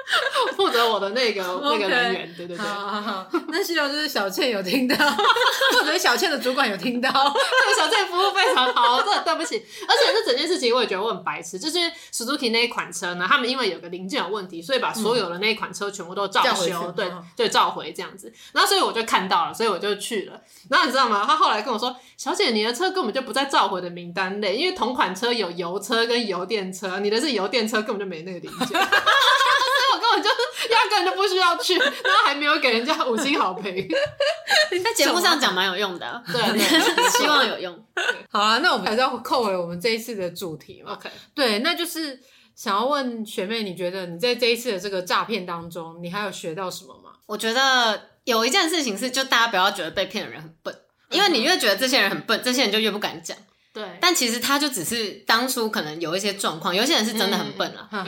[0.57, 4.97] 负责我的那个 那个人员，对对对，好好好，那希望就是小倩有听到，
[5.73, 9.57] 或者小倩的主管有听到，小倩服务非常好，真的对不起。
[9.57, 11.79] 而且这整件事情我也觉得我很白痴，就是
[12.13, 18.33] Suzuki 那一款车呢，他们因为有个零件有问题，所以把所有的那一款车全部都召修，嗯、对对，召回这样子。
[18.53, 20.41] 然后所以我就看到了，所以我就去了。
[20.69, 21.25] 然后你知道吗？
[21.27, 28.79] 他后来跟我说：“小姐，你的车根本就不在召回的名单内，因为同款车有油车跟油电车，你的是油电车，根本就没那个零件。”
[30.23, 30.29] 就
[30.71, 33.89] 压根就不需要去，然后还没有给人家五星好评。
[34.83, 37.87] 在节目上讲蛮有用的，啊，对，对，希望有用。
[38.31, 40.93] 好啊，那我们还是要扣回我们这一次的主题嘛。
[40.93, 42.21] OK，对，那就是
[42.55, 47.13] 想要问学妹，你觉得你在这一次的这个诈骗当中，你还有学到什么吗？
[47.27, 50.77] 我觉得有一件事情是，就大家不要觉得被骗的人很笨，
[51.11, 53.37] 因为你越觉得这些人很笨，这些人就越不敢讲。
[53.73, 58.05] 对，但其实他就只是当初可能有一些状况，有些人是真的很笨啊，然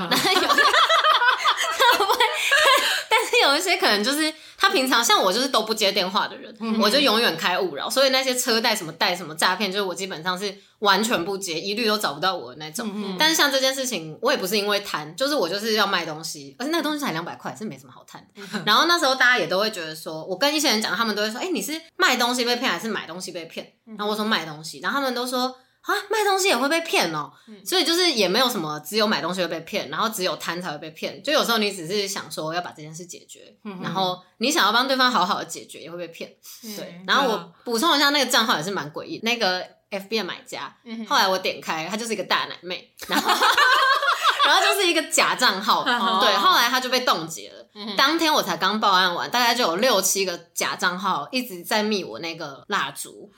[2.51, 3.47] 后有。
[3.47, 12.90] 有一些可能就是他平常像我就是都不接电话的人，嗯、我就永远开勿扰，所以那些车贷什么贷什么诈骗，就是我基本上是完全不接，一律都找不到我的那种。
[12.92, 18.42] 嗯、但是像这件事情，我也不是因为贪，就是我就是要卖东西，而且那个东西才两百块，是没什么好贪的。
[18.53, 23.72] 嗯、然后那时候大家也都会觉得说，我跟一些人讲，他们都会说，哎、欸，你是卖东西被骗还是买东西被骗？
[23.97, 25.57] 然后我说卖东西，然后他们都说。
[25.87, 31.22] 啊，卖东西也会被骗哦，嗯、所以就是也没有什么，只有买东西会被骗，然后只有贪才会被骗。
[31.22, 36.30] 就有时候你只是想说要把这件事解决，嗯、然后你想要帮对方好好的解决，也会被骗。
[36.64, 39.20] 嗯、对，然后我补充一下，那个账号也是蛮诡异。
[39.22, 40.76] 那个 FB 的买家，
[41.09, 43.30] 后来我点开，他就是一个大奶妹，然后
[44.45, 47.65] 然后就是一个假账号，对，后来他就被冻结了。
[47.96, 53.30] 当天我才刚报案完，大概就有六七个假账号一直在密我那个蜡烛，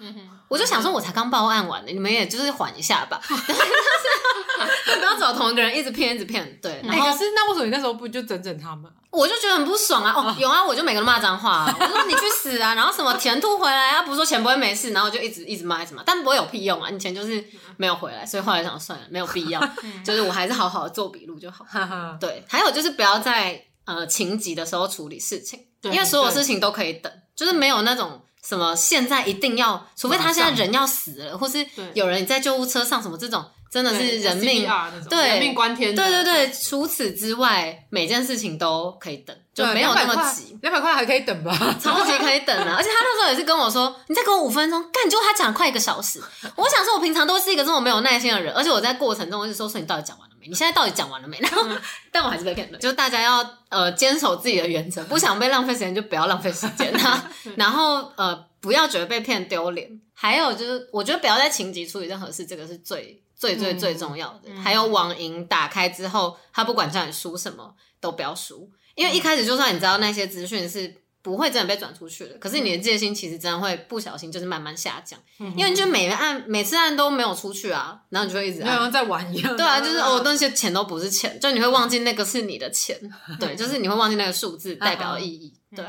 [0.49, 6.59] 我就想说，我才刚报案完呢，你们也就是缓一下吧， 不要找同一个人一直骗一直骗。
[6.61, 8.91] 对，然后可是那为什么你那时候不就整整他们？
[9.11, 10.13] 我就觉得很不爽啊！
[10.15, 12.75] 哦，有啊，我就每个人骂脏话， 我说你去死啊！
[12.75, 14.03] 然后什么钱吐回来啊？
[14.03, 16.91] 不是说钱不会没事，然后就一直一直骂一直骂，但不会有屁用啊！
[16.91, 17.43] 你钱就是
[17.79, 19.61] 没有回来，所以后来想算了，没有必要，
[20.05, 21.65] 就是我还是好好的做笔录就好。
[22.21, 23.65] 对，还有就是不要在。
[23.89, 34.69] 呃，情急的时候处理事情，对因为所有事情都可以等，就是没有那种什么现在一定要，除非他现在人要死了，或是有人在救护车上什么这种，真的是人命，
[35.09, 35.95] 对，人命关天。
[35.95, 40.59] 对对对，除此之外，每件事情都可以等，就没有那么急。
[40.61, 41.57] 两百块还可以等吧？
[41.83, 42.75] 超级可以等啊！
[42.77, 46.23] 而且他那时候也是跟我说，你再给我五分钟，干，结果他讲了快一个小时。
[46.57, 50.28] 我想说，我平常都是一个这么没有耐心的人，而且我在过程中我就说，说你到底讲完了。
[50.49, 51.39] 你现在到底讲完了没？
[51.41, 51.81] 然后，嗯、
[52.11, 52.79] 但我还是被骗了。
[52.79, 57.31] 就大家要呃坚守自己的原则，不想被浪费时间就不要浪费时间啊。
[57.57, 60.01] 然后呃不要觉得被骗丢脸。
[60.13, 64.43] 还有就是，我觉得不要在情急处理任何事，这个是最最最最重要的。
[64.47, 71.03] 嗯、还有网银打开之后，他不管叫你输什么都不要输，因为一开始就算你知道那些资讯是。
[71.29, 79.55] 不会真的被转出去的，可是你的戒心其实真的会不小心就是慢慢下降，嗯、因为你就每个案每次按都没有出去啊，然后你就会一直按，像在玩一样。
[79.55, 82.99] 对啊， 就是哦，那些钱都不是钱，就你会忘记那个是你的钱，
[83.39, 85.85] 对，就是你会忘记那个数字代表的意义，对，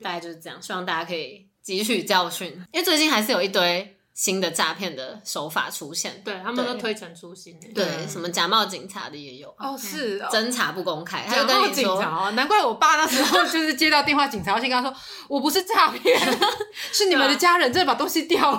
[0.00, 3.94] 大概就是这样，希望大家可以汲取教训，因为最近还是有一堆。
[4.14, 7.58] 新的诈骗的手法出现，对他们都推陈出新。
[7.74, 9.48] 对，什么假冒警察的也有。
[9.58, 14.96] 哦，是侦查不公开，假冒警察，难怪我爸那时候就是接到电话，警察先跟他说，
[15.28, 16.16] 我不是诈骗，
[16.92, 18.58] 是你们的家人真的把东西掉了。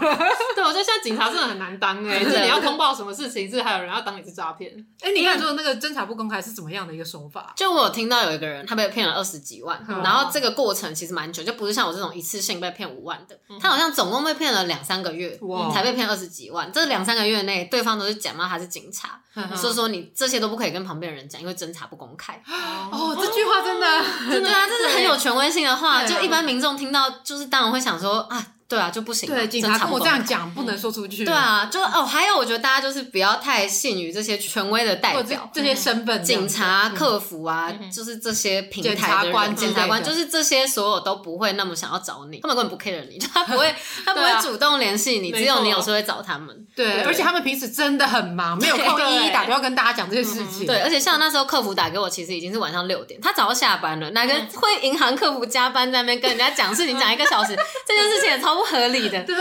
[0.55, 4.71] 对，我觉得现在警察真的很难当哎，就是你要通报什么事情，是还有人要当你是诈骗。
[4.99, 7.53] 哎，你刚才说的那个侦查不公开是怎么样的一个手法？
[7.55, 15.37] 就我有听到有一个人，他被骗了二十几万，然后这个过程其实蛮久，就不是像我这种一次性被骗五万的，他好像总共被骗了两三个月
[15.73, 16.25] 才被骗二十。
[16.35, 19.21] 几万，这两三个月内，对方都是假冒他是警察，
[19.55, 22.33] 所以说你这些都不可以跟旁边人讲，因为侦查不公开。
[22.91, 26.03] 哦，这句话真的，真的啊，这是很有权威性的话。
[26.03, 29.29] 就一般民众听到，就是当然会想说啊，对啊，就不行。
[29.29, 31.23] 对，警察跟我这样讲，不能说出去。
[31.23, 46.55] 对啊，就哦，还有我觉得大家就是不要太信于这些权威的代表，这些身份，警察、客服啊，就是这些平台的检察官，检察官就是这些所有都不会那么想要找你，他们根本不 care 你，他不会， 他不会主动联系你，只有你有时候会找他们。
[46.75, 50.65] 对，而且他们平时真的很忙，没有空一一打电话跟大家讲这些事情。
[50.65, 57.55] 对，而且像那时候客服打给我，其实已经是晚上六点，他早就下班了，哪个会银行客服加班在那边跟人家讲事情讲一个小时，
[57.87, 59.23] 这件事情也超不合理的。
[59.23, 59.35] 对，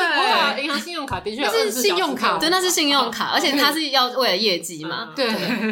[0.63, 5.11] 银行信用卡的确是信用卡，对，那是信用卡，而且他是要为了业绩嘛。
[5.15, 5.27] 对，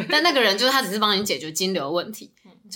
[0.09, 2.31] 但那个人就是他只是帮你解决金流问题。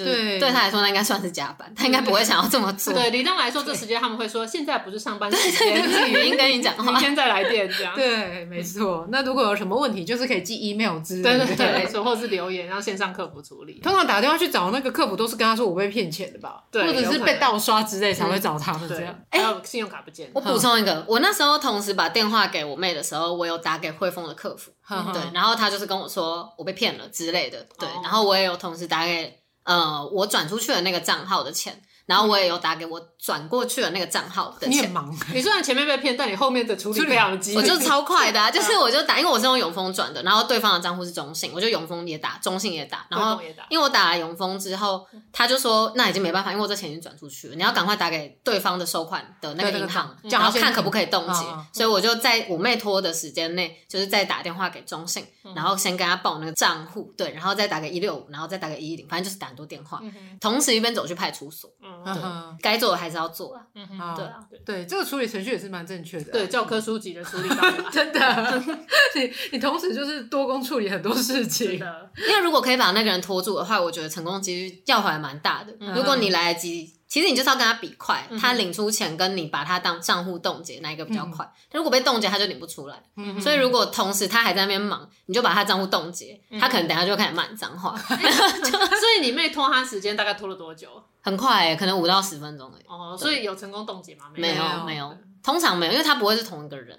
[0.05, 2.93] 对，对他来说，那应该算是加班，他应该不会想要这么做。
[2.93, 7.93] 对，理当来说，这时间他们会说，现在不是上班时间，是语音跟你讲， 明天再来电这样。
[7.95, 9.07] 对， 没错。
[9.09, 13.79] 那如果有什么问题，就是可以寄 email 之类的，对对对，没错，或者是留言，让线上客服处理。
[13.79, 16.63] 通常打电话去找那个客服，都是跟他说我被骗钱的吧？
[16.71, 19.15] 对，或者是被盗刷之类才会找他们这样。
[19.31, 20.29] 还有信用卡不见。
[20.33, 24.71] 我补充一个，我那时候同时把电话给我妹的时候，我有打给汇丰的客服，
[25.13, 29.37] 对，然后他就是跟我说我被骗了之类的，对，然后我也有同时打给。
[29.67, 31.81] 呃，我转出去的那个账号的钱。
[32.07, 34.71] 然后我也有打给我转过去的那个账号的钱。
[34.71, 37.55] 你很忙，你虽然前面被骗，但你后面的处理非常急。
[37.55, 43.39] 我就超快的，啊， 就是我就打，因为我是用永丰转的，然后对方的账户是中信，我就永丰也打，中信也打，然后
[43.69, 51.43] 因为我打了永丰之后，他就说那已经没办法，因为我这钱已经转出去了，你要赶快打给对方的收款的那个银行，然后看可不可以冻结。
[51.73, 60.01] 所以我就在我妹拖的时间内，就是再打电话给中信，然后先跟他报那个账户，对，然后再打给一六五，然后再打给一一零，反正就是打很多电话，
[60.39, 61.69] 同时一边走去派出所，
[62.05, 62.13] 对，
[62.61, 62.77] 该。
[62.77, 68.63] 做的还是要做啊，嗯哼，对啊，对，这个处理程序也是蛮正确的，对，教科书级的处理方法，真的，
[69.15, 71.71] 你你同时就是多工处理很多事情，
[72.29, 75.73] 因为如果可以把那个人拖住的话，我觉得成功几率要还蛮大的。
[75.95, 76.93] 如果你来得及。
[77.09, 81.49] 其实你就是要跟他比快，他领出钱跟你把他当账户冻结，哪一个比较快？
[81.71, 83.01] 如果被冻结，他就领不出来。
[83.39, 87.95] 所以如果同时他还在那边忙，你就把他账户冻结，他可能等下就会开始骂脏话。
[88.03, 90.89] 所以你妹拖他时间大概拖了多久？
[91.27, 92.83] 很快，可能五到十分钟而已。
[92.87, 94.25] 哦，所以有成功冻结吗？
[94.33, 95.13] 没有，没有，
[95.43, 96.97] 通常没有，因为他不会是同一个人。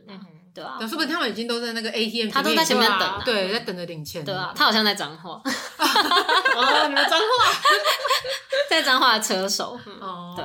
[0.55, 2.31] 对啊，是不是他们已经都在那个 ATM？
[2.31, 4.23] 他都在前面等，对，在等着领钱。
[4.25, 5.41] 对啊，他好像在脏话。
[5.41, 7.53] 哦，你们脏话，
[8.69, 9.79] 在脏话车手。
[10.01, 10.45] 哦，对。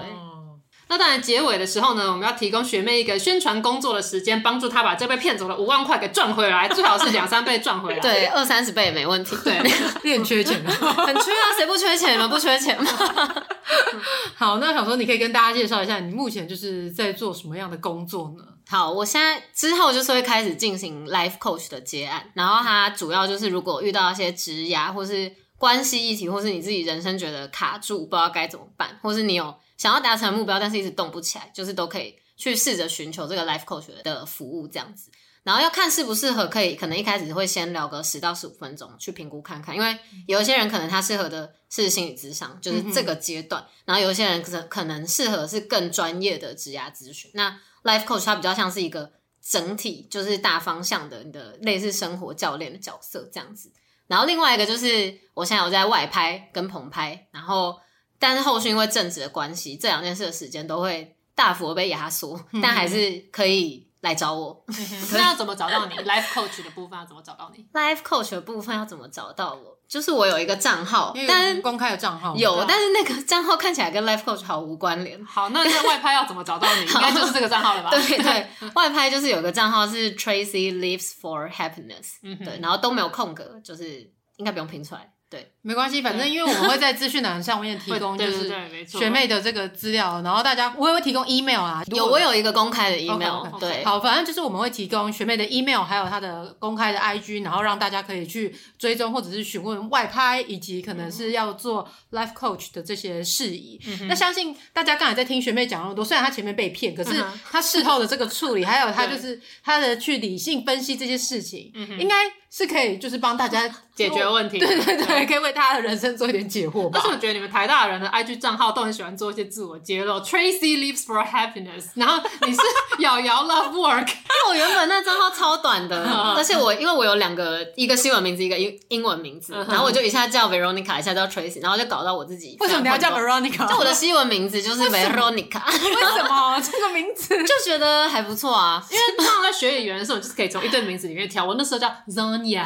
[0.88, 8.00] 那当然，结尾的时候呢，我们要提供学妹一个宣传工作的时间，帮助她把这被骗走的五万块给赚回来，最好是两三倍赚回来。
[8.00, 9.36] 对，二三十倍也没问题。
[9.44, 9.60] 对，
[10.04, 12.20] 你很缺钱 很缺啊，谁不缺钱？
[12.20, 12.90] 吗不缺钱吗？
[14.36, 18.44] 好，那小说你可以跟大家介绍一下，你目前就是在做什么样的工作呢？
[18.70, 29.56] 好，我现在之后就是会开始进行 life coach 的接案，然后它主要就是如果遇到一些职涯或是关系议题，或是你自己人生觉得卡住，不知道该怎么办，或是你有。
[29.78, 35.12] 想要达成目标，但是一直动不起来，就是都可以去试着寻求这个 life coach 的服务这样子。
[35.44, 43.62] 然后要看适不适合，可以可能一开始会先聊个十到十五分钟去评估看看，因为有一些人可能他适合的是心理咨商，就是这个阶段。
[43.62, 47.30] 嗯、然后有一些人可能可能适合是更专业的职涯咨询。
[47.34, 49.12] 那 life coach 它比较像是一个
[49.42, 53.70] 整体，就是大方向的你的类似生活教练的角色这样子。
[54.08, 57.78] 然后另外一个就是我现在有在外拍跟棚拍，然后。
[58.24, 64.64] 但是后续因为政治的关系，这两件事的时间都会大幅被压缩，嗯、但还是可以来找我。
[64.68, 64.76] 嗯、
[65.12, 69.78] 那要怎么找到你？Life Coach 的部分要怎么找到你？Life Coach 的部分要怎么找到我？
[69.90, 75.24] 就是我有一个账号，但是公开的账号有，但是那个账号看起来跟 Life Coach 毫无关联。
[75.26, 76.82] 好，那那外拍要怎么找到你？
[76.88, 77.90] 应该就是这个账号了吧？
[77.90, 85.12] 对对，外拍就是有个账号是 Tracy Lives for Happiness，嗯，对，然后都没有空格，就是应该不用拼出来。
[85.30, 88.52] 对，没关系，反正因为我们会在资讯栏上面提供，就是
[88.86, 103.80] 学妹的这个资料，然后大家我也会提供 email 啊，有我有一个公开的 email，对，好，反正就是我们会提供学妹的 email，还有她的公开的 IG，然后让大家可以去追踪或者是询问外拍，以及可能是要做 life coach 的这些事宜。
[104.10, 112.16] 那相信大家刚才在听学妹讲那么多，虽然她前面被骗，可是她事后的这个处理，还有她就是她的去理性分析这些事情，应该
[112.52, 114.60] 是可以就是帮大家解决问题。
[114.60, 115.24] 对对对。
[115.26, 116.92] 可以为他的人生做一点解惑吧。
[116.94, 120.20] 但是我觉得你们台大人的 IG 账号都很喜欢做一些自我揭露。
[120.20, 122.60] Tracy lives for happiness，然后你是
[123.00, 126.04] 瑶瑶 love work， 因为我原本那账号超短的，
[126.36, 132.58] 而且我因为我有两个，一个西文名字，一个英英文名字，然后我就一下叫 Veronica，一下叫 Tracy，然后就搞到我自己。
[132.60, 133.68] 为什么你要叫 Veronica？
[133.68, 135.62] 就我的西文名字就是 Veronica。
[135.72, 137.38] 为什么这个名字？
[137.44, 141.44] 就觉得还不错啊，因为通常在学语言的时候，就是可以从一堆名字里面挑。
[141.44, 142.66] 我那时候叫 Zonia，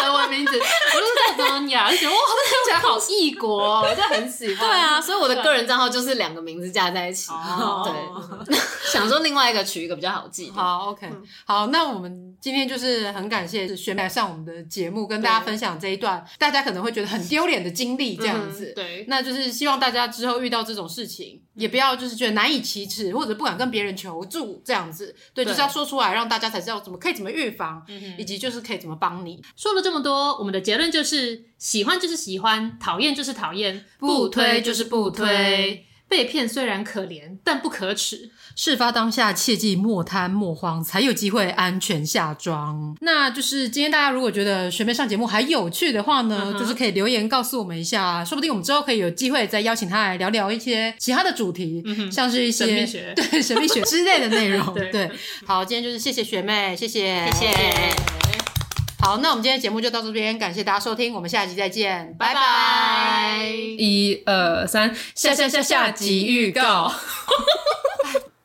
[0.00, 4.68] 德文名字，我就是叫 Zonia，就觉得哇，听起来好异国，我就很喜欢。
[4.68, 7.30] 对啊，所以我的个人账号就是两个名字加在一起。
[7.84, 8.56] 对，
[8.92, 10.50] 想说另外一个取一个比较好记。
[10.50, 11.10] 好，OK，
[11.44, 18.72] 好，那我们今天就是很感谢学妹来上我们的节目，跟大家分享这一段大家可能会觉得很丢脸的经历，这样子。
[18.74, 25.14] 对，那就是希望大家之后遇到这种事情，也不要就是觉得难以启齿，或者不敢跟别人求助这样子。
[25.34, 27.84] 对，就是要说出来，让大家才知道怎么可以怎么预防，
[28.18, 29.42] 以及就是可以怎么帮你。
[29.56, 35.82] 说了这么多，我们的结论就是：喜欢就是喜欢，讨厌就是讨厌，不推就是不推。
[36.08, 38.30] 被骗虽然可怜，但不可耻。
[38.54, 42.96] 事发当下，切记莫贪莫慌，才有机会安全下庄。
[43.00, 51.82] 那就是今天大家如果觉得学妹上节目还有趣的话呢，就是可以留言告诉我们一下，说不定我们之后可以有机会再邀请她来聊聊一些其他的主题，
[52.12, 54.64] 像是一些神秘学、对神秘学之类的内容。
[54.74, 55.10] 对，对，
[55.44, 58.25] 好，今天就是谢谢学妹，谢谢，谢谢。
[58.98, 63.46] 好，那我们今天节目就到这边，感谢大家收听，我们下集再见，拜拜。
[63.78, 66.90] 一二三，下下下下集预告。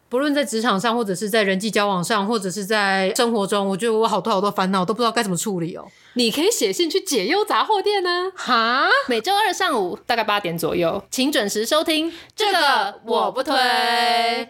[0.10, 5.88] 不论在职场上，或者是在人际交往上，或者是在生活中，我觉得我好多好多烦恼，都不知道该怎么处理哦。
[6.16, 8.30] 你可以写信去解忧杂货店呢。
[8.36, 12.12] 哈，每周二上午大概八点左右，请准时收听。
[12.36, 13.56] 这个我不推。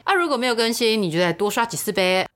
[0.04, 2.28] 啊，如果没有更新，你就再多刷几次呗。